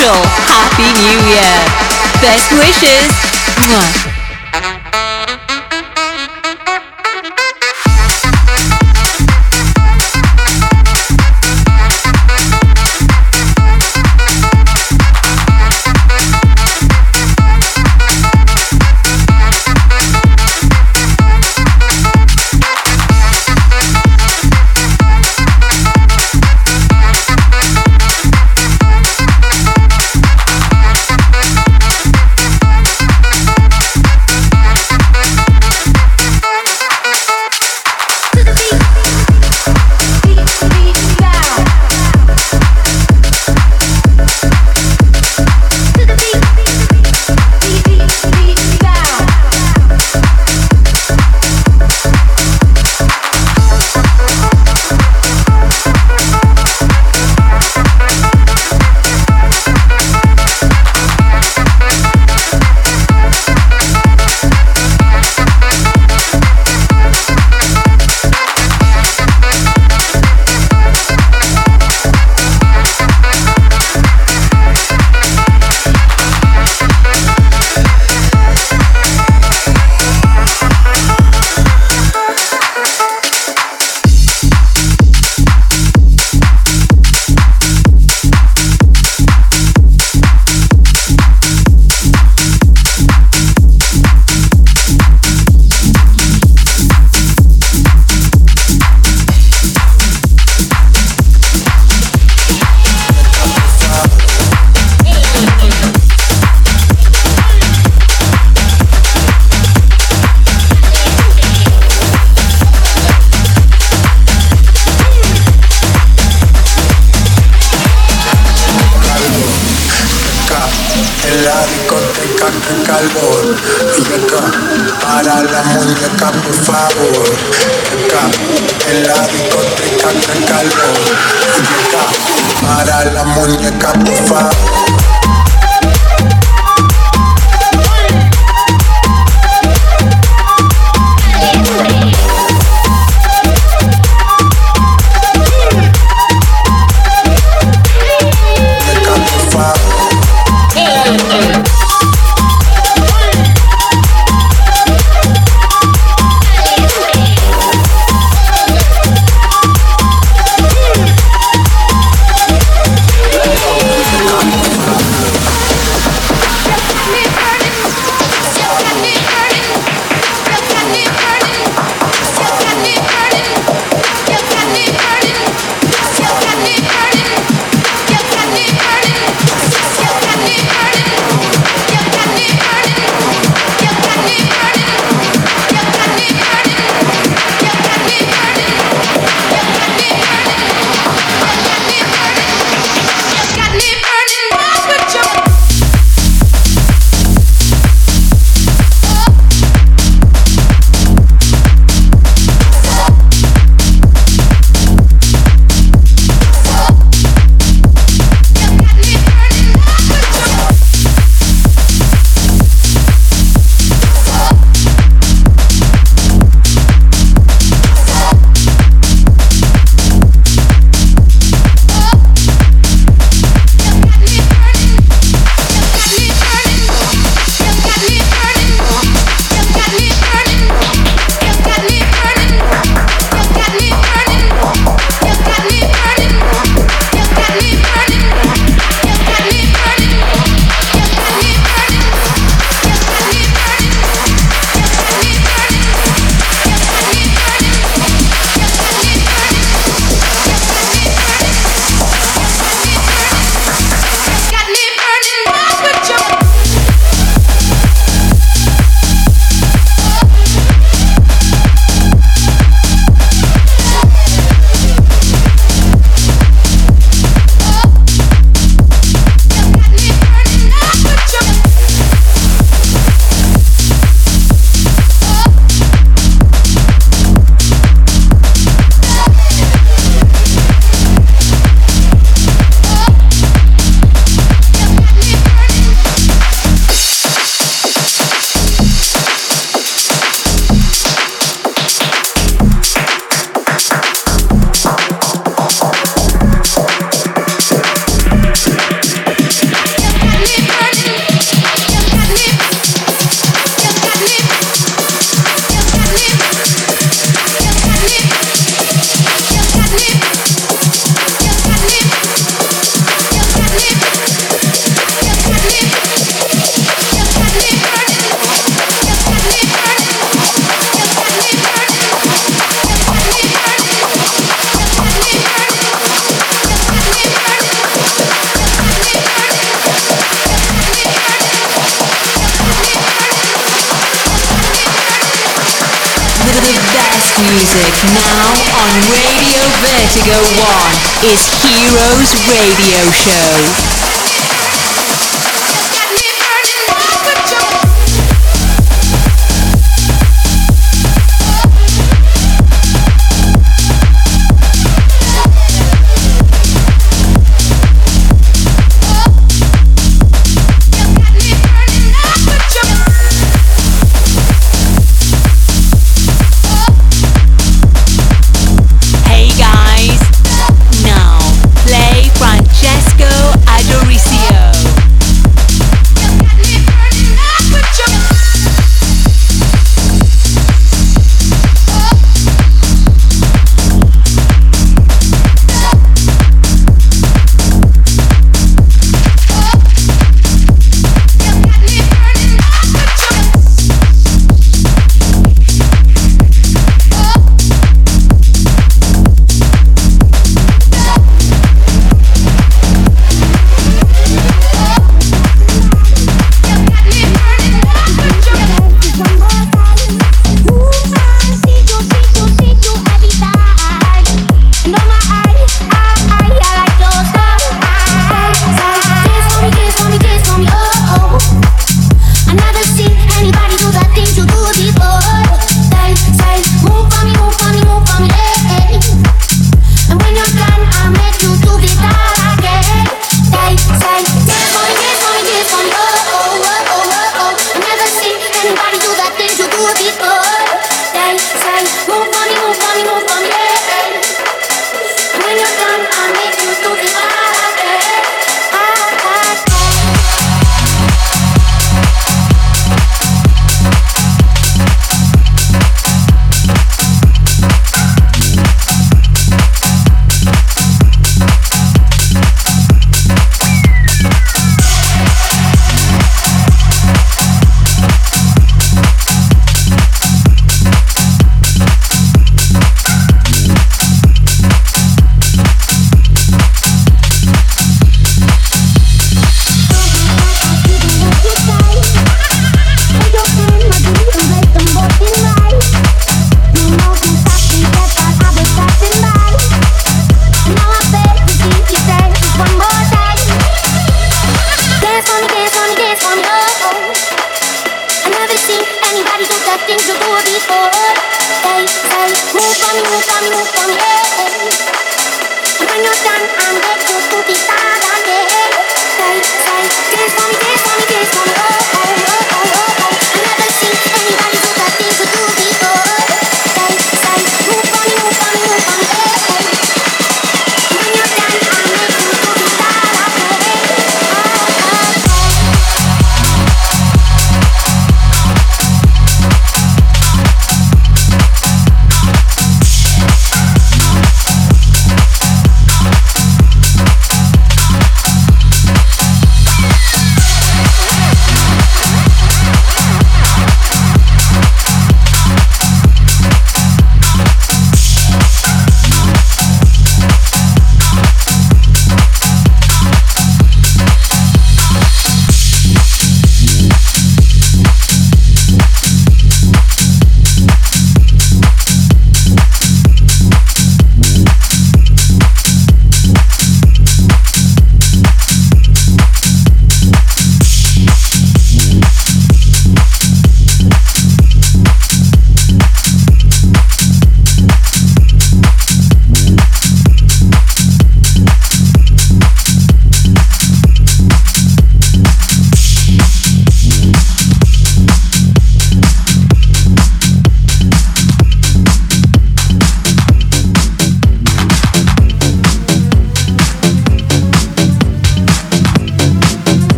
Happy 0.00 0.86
New 1.02 1.18
Year. 1.26 1.58
Best 2.22 2.52
wishes. 2.52 3.10
Mwah. 3.66 4.07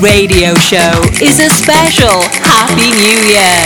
radio 0.00 0.54
show 0.54 1.02
is 1.20 1.40
a 1.40 1.50
special 1.50 2.22
Happy 2.40 2.88
New 2.88 3.18
Year. 3.28 3.56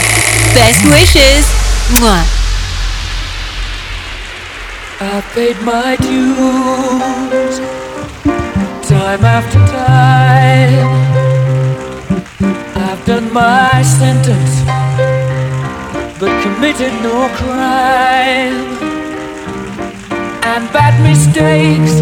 Best 0.53 0.83
wishes. 0.91 1.47
Mwah. 1.95 2.27
I've 5.01 5.25
paid 5.35 5.57
my 5.63 5.95
dues 5.97 7.59
time 8.89 9.25
after 9.25 9.61
time. 9.71 10.89
I've 12.75 13.05
done 13.07 13.33
my 13.33 13.83
sentence, 13.83 14.63
but 16.19 16.33
committed 16.43 16.93
no 17.03 17.29
crime. 17.37 18.59
And 20.43 20.73
bad 20.73 21.01
mistakes, 21.01 22.01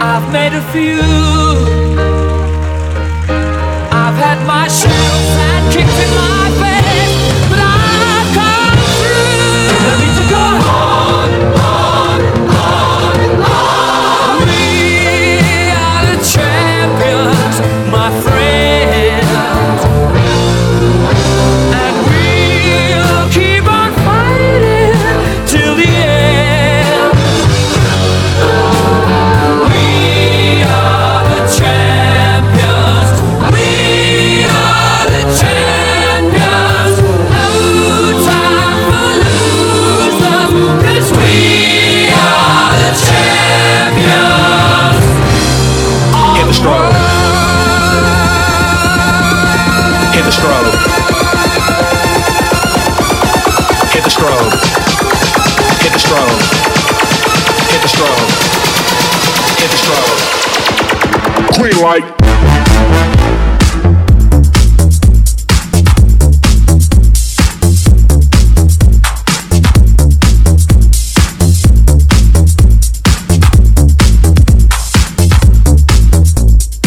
I've 0.00 0.32
made 0.32 0.52
a 0.52 0.62
few. 0.72 1.25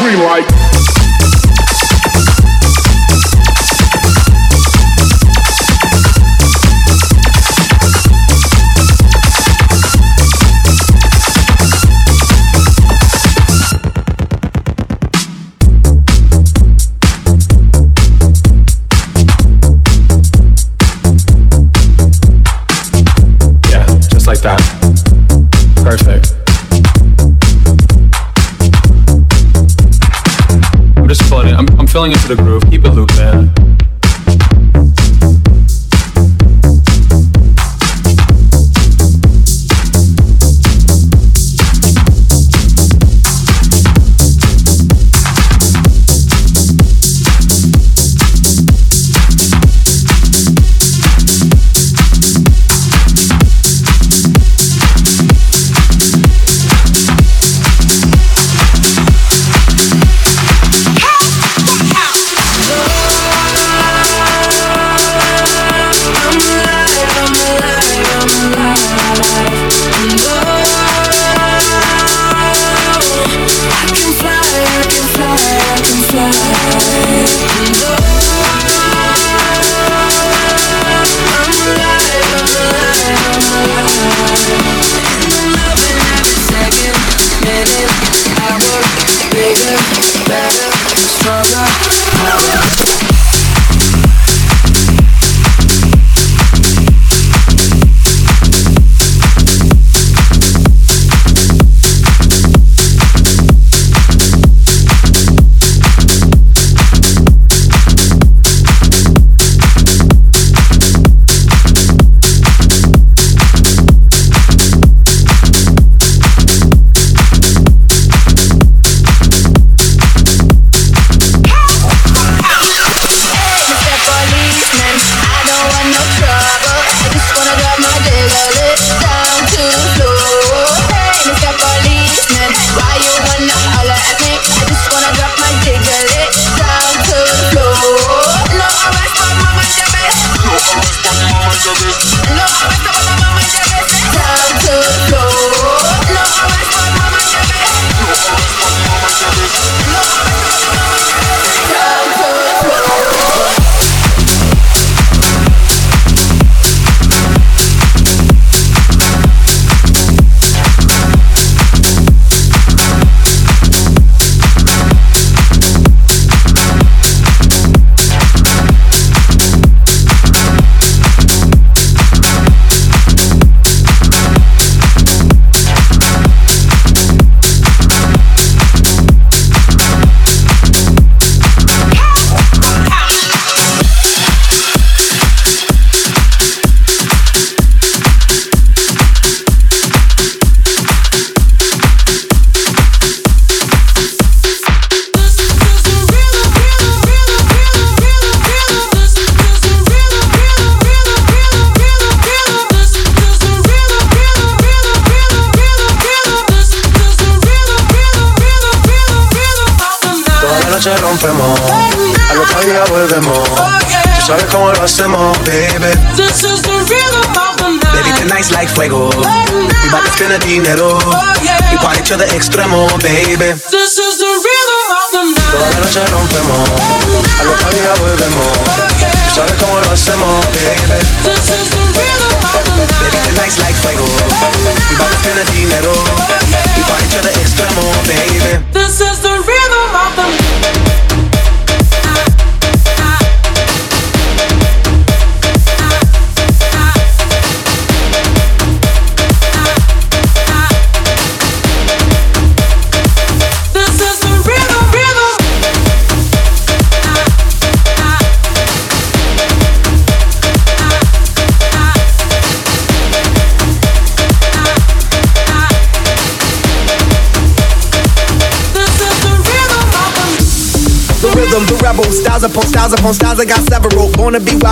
dream 0.00 0.20
like. 0.20 0.69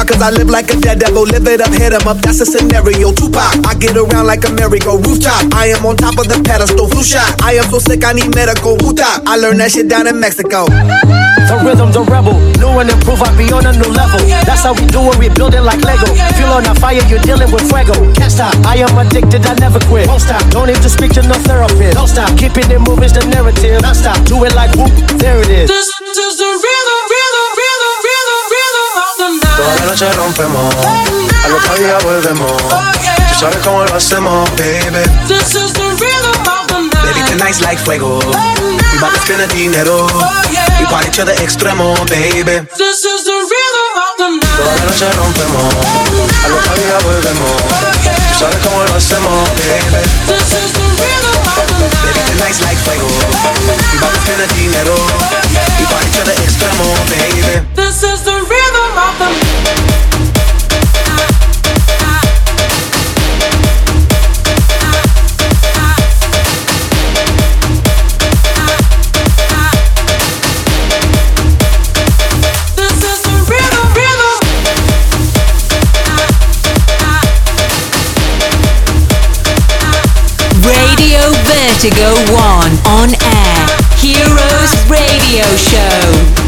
Cause 0.08 0.22
I 0.22 0.30
live 0.30 0.48
like 0.48 0.72
a 0.72 0.76
dead 0.80 0.98
devil. 0.98 1.22
Live 1.22 1.46
it 1.46 1.60
up, 1.60 1.72
hit 1.72 1.92
'em 1.92 2.08
up, 2.08 2.18
that's 2.24 2.40
a 2.40 2.46
scenario. 2.46 3.12
Tupac, 3.12 3.52
I 3.68 3.74
get 3.74 3.96
around 3.96 4.26
like 4.26 4.44
a 4.48 4.50
merry-go 4.50 4.96
rooftop. 4.96 5.52
I 5.52 5.68
am 5.76 5.84
on 5.84 5.96
top 5.96 6.16
of 6.18 6.26
the 6.26 6.40
pedestal, 6.42 6.88
flu 6.88 7.04
shot. 7.04 7.28
I 7.44 7.60
am 7.60 7.68
so 7.70 7.78
sick, 7.78 8.04
I 8.04 8.12
need 8.12 8.34
medical. 8.34 8.76
Who 8.80 8.94
top? 8.94 9.22
I 9.26 9.36
learned 9.36 9.60
that 9.60 9.70
shit 9.72 9.88
down 9.88 10.06
in 10.06 10.18
Mexico. 10.18 10.64
The 10.64 11.56
rhythm, 11.64 11.92
the 11.92 12.02
rebel. 12.02 12.36
New 12.60 12.72
and 12.80 12.90
improve, 12.90 13.22
I 13.22 13.30
be 13.36 13.52
on 13.52 13.66
a 13.66 13.72
new 13.72 13.90
level. 13.92 14.20
That's 14.48 14.64
how 14.64 14.72
we 14.72 14.86
do 14.88 15.00
it, 15.12 15.16
we 15.18 15.28
build 15.28 15.54
it 15.54 15.62
like 15.62 15.80
Lego. 15.84 16.08
Feel 16.36 16.52
on 16.56 16.64
a 16.66 16.74
fire, 16.74 17.04
you're 17.08 17.20
dealing 17.20 17.50
with 17.52 17.68
fuego. 17.68 17.94
Can't 18.14 18.32
stop, 18.32 18.54
I 18.64 18.80
am 18.80 18.96
addicted, 18.96 19.44
I 19.44 19.54
never 19.60 19.80
quit. 19.88 20.08
Won't 20.08 20.22
stop, 20.22 20.42
don't 20.50 20.68
need 20.68 20.80
to 20.82 20.88
speak 20.88 21.12
to 21.14 21.22
no 21.22 21.34
therapist. 21.44 21.96
Don't 21.96 22.08
stop, 22.08 22.30
keeping 22.36 22.70
it 22.70 22.80
moving's 22.80 23.12
the 23.12 23.24
narrative. 23.28 23.82
Don't 23.82 23.94
stop, 23.94 24.16
do 24.24 24.44
it 24.44 24.54
like 24.54 24.72
whoop, 24.76 24.92
there 25.18 25.40
it 25.40 25.50
is. 25.50 25.68
This 25.68 25.97
Toda 29.58 29.68
la 29.68 29.74
night. 29.74 29.90
noche 29.90 30.12
rompemos. 30.12 30.74
Al 31.44 31.52
otro 31.52 31.74
día 31.74 31.98
volvemos. 32.04 32.52
Tú 32.62 33.34
sabes 33.40 33.56
cómo 33.64 33.84
lo 33.84 33.94
hacemos, 33.94 34.48
baby. 34.56 35.02
This 35.28 35.54
is 35.54 35.72
the 35.72 35.82
rhythm 35.98 36.38
of 36.46 36.66
the 36.68 36.78
Baby, 37.06 37.20
night. 37.20 37.30
tonight's 37.30 37.60
like 37.60 37.78
fuego. 37.78 38.18
We 38.92 38.98
bout 39.00 39.12
to 39.26 39.46
dinero. 39.54 40.06
We 40.78 40.84
party 40.86 41.10
to 41.18 41.24
the 41.24 41.34
extremo, 41.42 41.94
baby. 42.08 42.62
This 42.78 43.04
is 43.04 43.24
the 43.24 43.34
rhythm 43.34 43.90
of 43.98 44.12
the 44.18 44.28
Toda 44.56 44.64
la 44.64 44.74
night. 44.74 44.84
noche 44.86 45.08
rompemos. 45.18 45.74
Al 46.44 46.52
otro 46.52 46.74
día 46.74 46.98
volvemos. 47.04 47.56
Tú 48.32 48.38
sabes 48.38 48.56
cómo 48.62 48.82
lo 48.84 48.94
hacemos, 48.94 49.48
baby. 49.58 50.02
This 50.26 50.48
is 50.54 50.72
the 50.72 50.86
rhythm 50.98 51.38
of 51.58 51.66
the 51.66 51.88
Baby, 52.06 52.18
night. 52.18 52.30
tonight's 52.38 52.60
like 52.62 52.78
fuego. 52.78 53.06
We 53.92 53.98
bout 53.98 54.14
to 54.26 54.54
dinero. 54.54 54.96
We 55.78 55.84
party 55.86 56.10
to 56.18 56.22
the 56.24 56.34
extremo, 56.46 56.86
baby. 57.10 57.77
Vertigo 81.80 82.12
1 82.34 82.78
on 82.86 83.10
air. 83.22 83.66
Heroes 84.00 84.90
Radio 84.90 85.44
Show. 85.56 86.47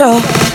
Lose 0.00 0.47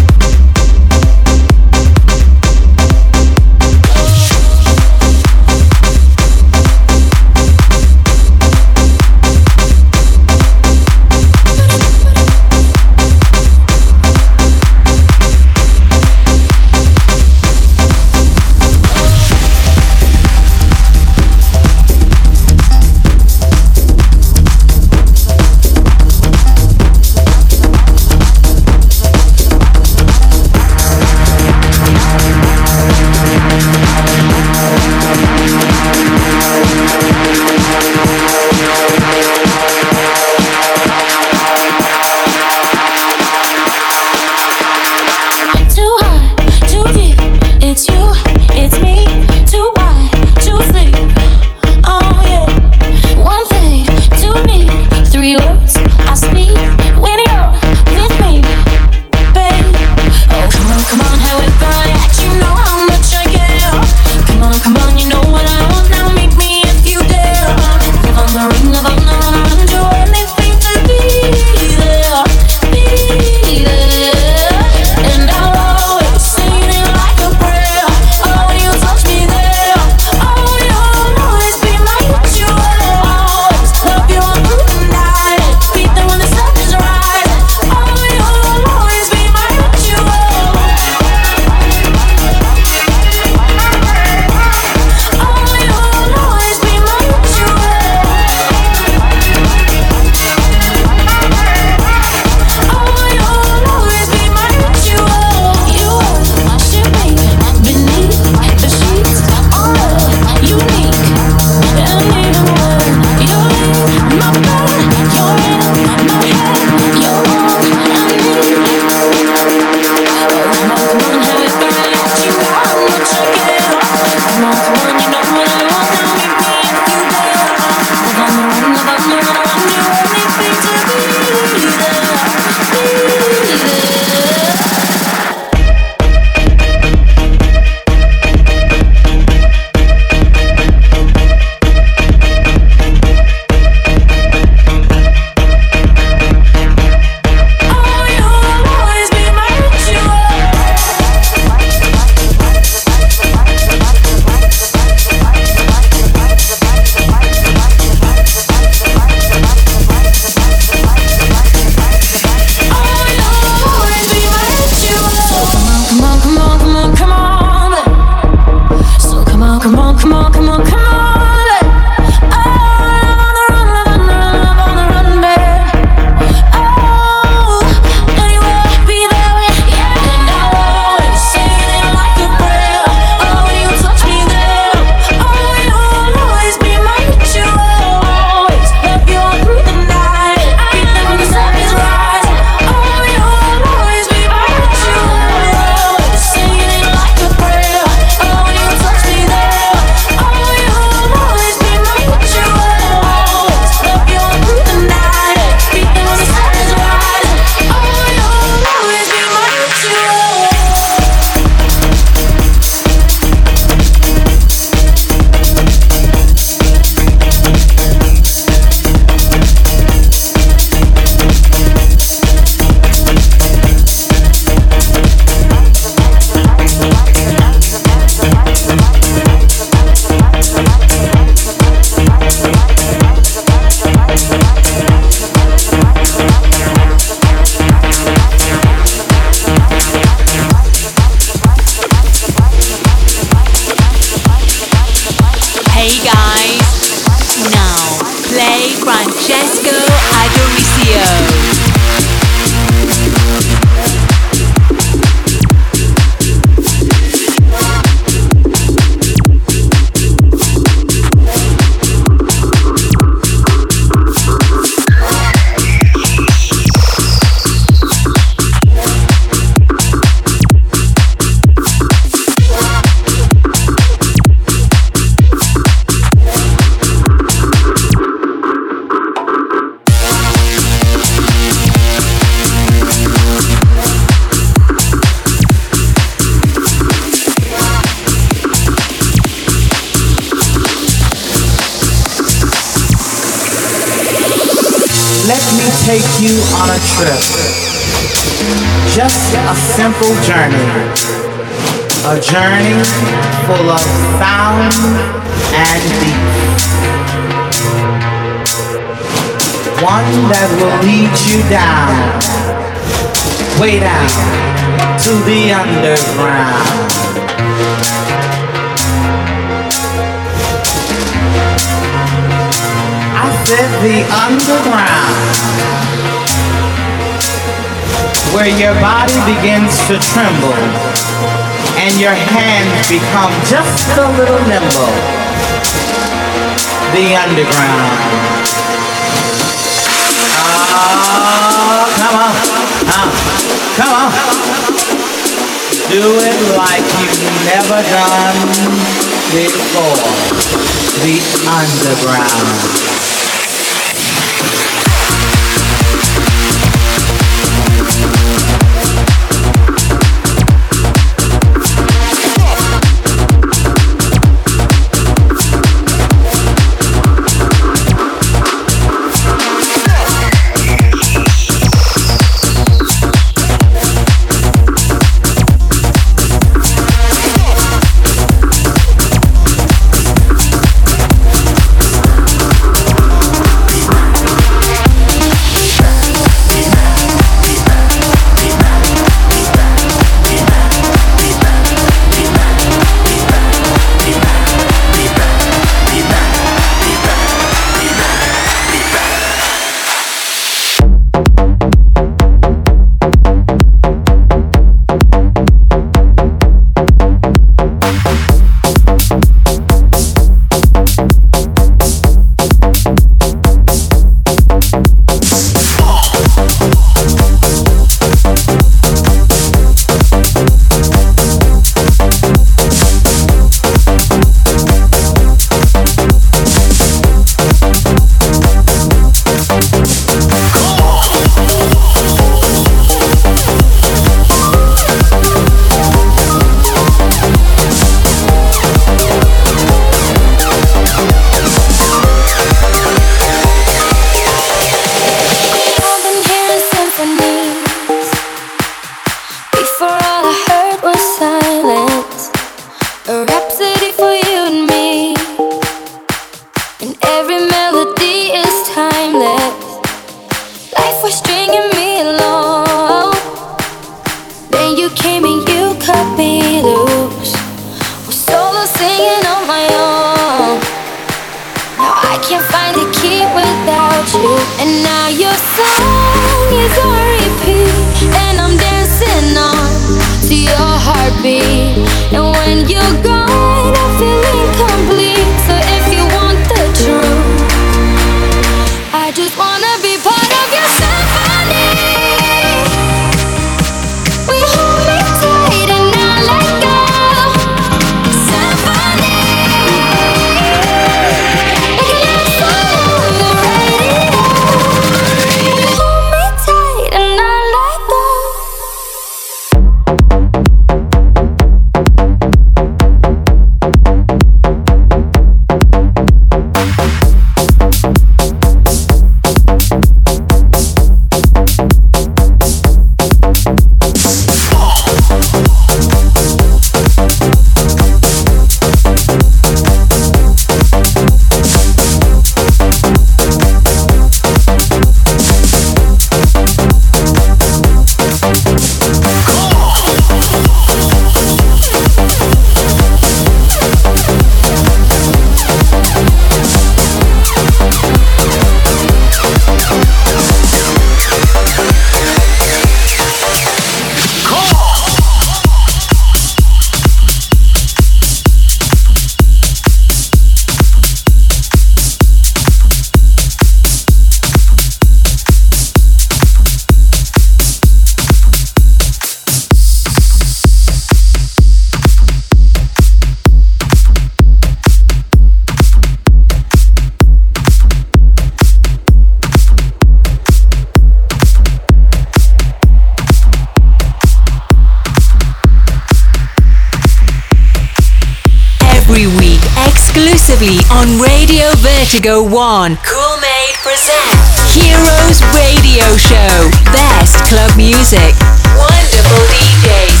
exclusively 590.44 590.58
on 590.70 591.00
Radio 591.00 591.50
Vertigo 591.56 592.22
1. 592.22 592.78
Cool 592.82 593.18
Made 593.20 593.56
present 593.62 594.14
Heroes 594.52 595.20
Radio 595.32 595.96
Show. 595.96 596.50
Best 596.72 597.24
club 597.28 597.54
music, 597.56 598.14
wonderful 598.56 599.24
DJs, 599.32 600.00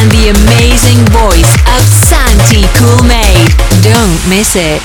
and 0.00 0.10
the 0.10 0.30
amazing 0.30 0.98
voice 1.10 1.52
of 1.76 1.82
Santi 1.82 2.66
Cool 2.78 3.02
Made. 3.06 3.54
Don't 3.82 4.18
miss 4.28 4.54
it. 4.54 4.82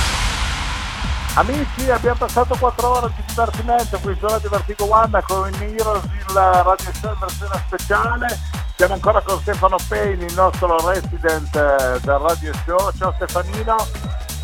Amici, 1.35 1.89
abbiamo 1.89 2.17
passato 2.17 2.55
4 2.57 2.87
ore 2.89 3.11
di 3.15 3.23
divertimento 3.27 3.97
qui 3.99 4.15
su 4.19 4.27
Radio 4.27 4.49
Vertigo 4.49 4.91
One 4.93 5.23
con 5.25 5.53
Heroes, 5.61 6.03
il 6.03 6.33
radio 6.33 6.91
show 6.99 7.11
in 7.13 7.19
versione 7.19 7.63
speciale. 7.67 8.39
Siamo 8.75 8.93
ancora 8.93 9.21
con 9.21 9.39
Stefano 9.41 9.77
Payne, 9.87 10.25
il 10.25 10.33
nostro 10.33 10.77
resident 10.89 11.55
eh, 11.55 11.99
del 12.01 12.17
radio 12.17 12.51
show. 12.65 12.91
Ciao 12.97 13.13
Stefanino. 13.15 13.98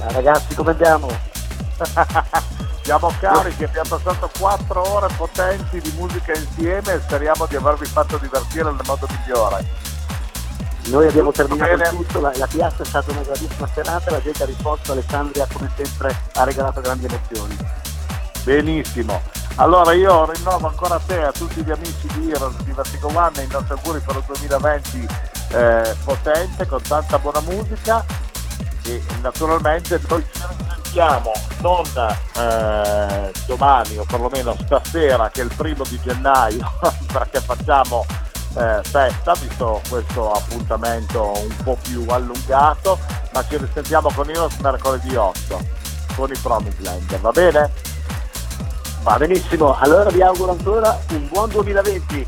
Ciao 0.05 0.13
ragazzi, 0.13 0.53
come 0.53 0.69
andiamo? 0.69 1.07
Siamo 2.83 3.11
carichi, 3.19 3.63
abbiamo 3.63 3.97
passato 3.97 4.29
4 4.37 4.93
ore 4.93 5.07
potenti 5.17 5.81
di 5.81 5.91
musica 5.97 6.31
insieme 6.37 6.93
e 6.93 6.99
speriamo 6.99 7.47
di 7.47 7.55
avervi 7.55 7.87
fatto 7.87 8.17
divertire 8.17 8.65
nel 8.65 8.83
modo 8.85 9.07
migliore. 9.09 9.65
Noi 10.89 11.07
abbiamo 11.07 11.31
terminato 11.31 11.75
Bene. 11.75 11.89
tutto, 11.89 12.19
la, 12.19 12.31
la 12.35 12.45
piazza 12.45 12.83
è 12.83 12.85
stata 12.85 13.09
una 13.09 13.23
grandissima 13.23 13.67
serata, 13.73 14.11
la 14.11 14.21
gente 14.21 14.43
ha 14.43 14.45
risposto, 14.45 14.91
Alessandria 14.91 15.47
come 15.51 15.71
sempre 15.75 16.15
ha 16.35 16.43
regalato 16.43 16.81
grandi 16.81 17.05
emozioni. 17.05 17.57
Benissimo. 18.43 19.19
Allora 19.55 19.93
io 19.93 20.31
rinnovo 20.31 20.67
ancora 20.67 20.95
a 20.95 21.01
te 21.03 21.19
e 21.19 21.23
a 21.23 21.31
tutti 21.31 21.63
gli 21.63 21.71
amici 21.71 22.07
di 22.13 22.29
Heroes 22.29 22.57
di 22.57 22.71
Vertigo 22.73 23.07
One 23.07 23.41
i 23.41 23.47
nostri 23.47 23.73
auguri 23.73 23.99
per 24.01 24.17
il 24.17 24.23
2020 24.27 25.07
eh, 25.49 25.95
potente, 26.03 26.67
con 26.67 26.81
tanta 26.83 27.17
buona 27.17 27.39
musica 27.39 28.05
e 28.85 29.01
naturalmente 29.21 29.99
noi 30.07 30.25
ci 30.31 30.41
risentiamo 30.47 31.31
non 31.61 31.83
eh, 32.37 33.31
domani 33.45 33.97
o 33.97 34.05
perlomeno 34.05 34.55
stasera 34.65 35.29
che 35.29 35.41
è 35.41 35.43
il 35.43 35.51
primo 35.55 35.83
di 35.83 35.99
gennaio 36.01 36.71
perché 37.11 37.41
facciamo 37.41 38.05
eh, 38.57 38.79
festa 38.83 39.33
visto 39.33 39.81
questo 39.89 40.31
appuntamento 40.31 41.33
un 41.37 41.55
po' 41.63 41.77
più 41.81 42.05
allungato 42.07 42.99
ma 43.33 43.45
ci 43.47 43.57
risentiamo 43.57 44.09
con 44.13 44.29
Heroes 44.29 44.57
mercoledì 44.57 45.15
8 45.15 45.59
con 46.15 46.31
i 46.31 46.37
Promised 46.37 46.81
Land 46.81 47.19
va 47.19 47.31
bene? 47.31 47.93
Va 49.05 49.17
benissimo, 49.17 49.77
allora 49.77 50.09
vi 50.09 50.23
auguro 50.23 50.53
ancora 50.53 50.99
un 51.11 51.27
buon 51.27 51.47
2020. 51.49 52.27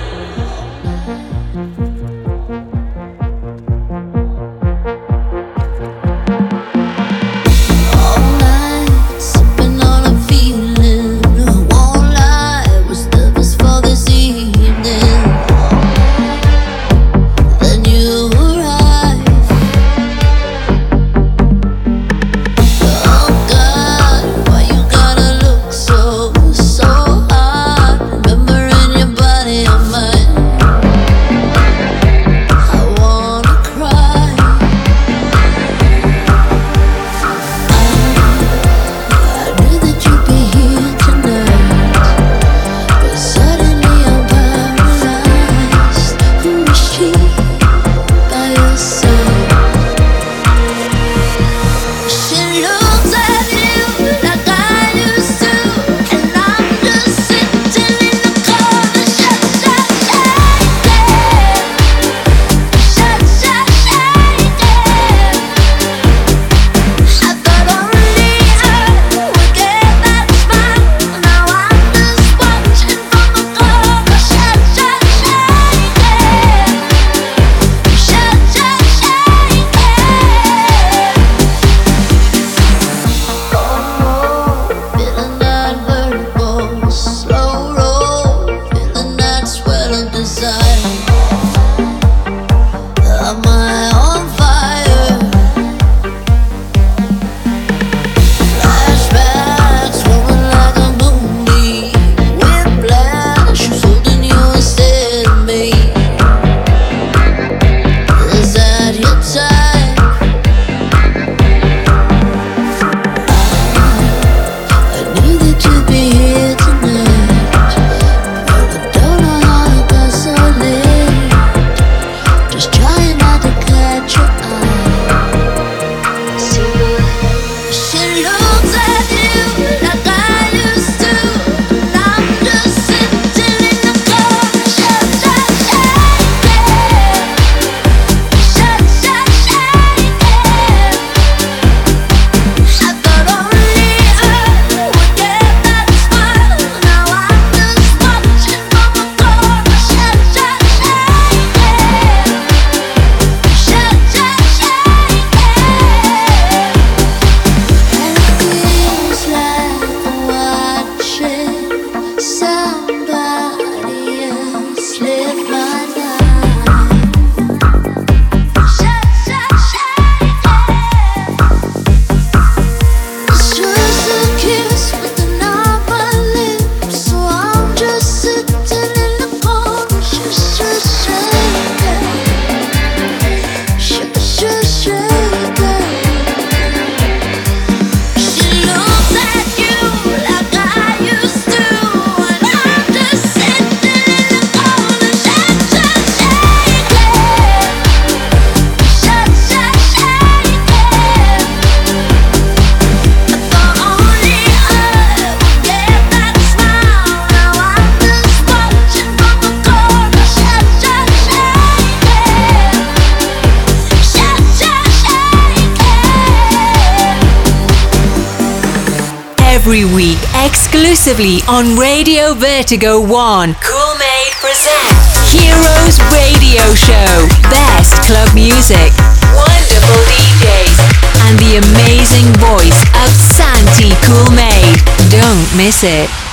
On 221.61 221.77
Radio 221.77 222.33
Vertigo 222.33 222.99
1. 222.99 223.55
Cool 223.61 223.95
Made 223.99 224.33
presents 224.41 225.31
Heroes 225.31 225.99
Radio 226.09 226.73
Show. 226.73 227.27
Best 227.53 228.01
club 228.07 228.33
music, 228.33 228.89
wonderful 229.35 230.01
DJs, 230.09 230.79
and 231.27 231.37
the 231.37 231.61
amazing 231.61 232.25
voice 232.41 232.81
of 233.03 233.09
Santi 233.13 233.93
Cool 234.05 234.31
Made. 234.33 234.79
Don't 235.11 235.45
miss 235.55 235.83
it. 235.83 236.30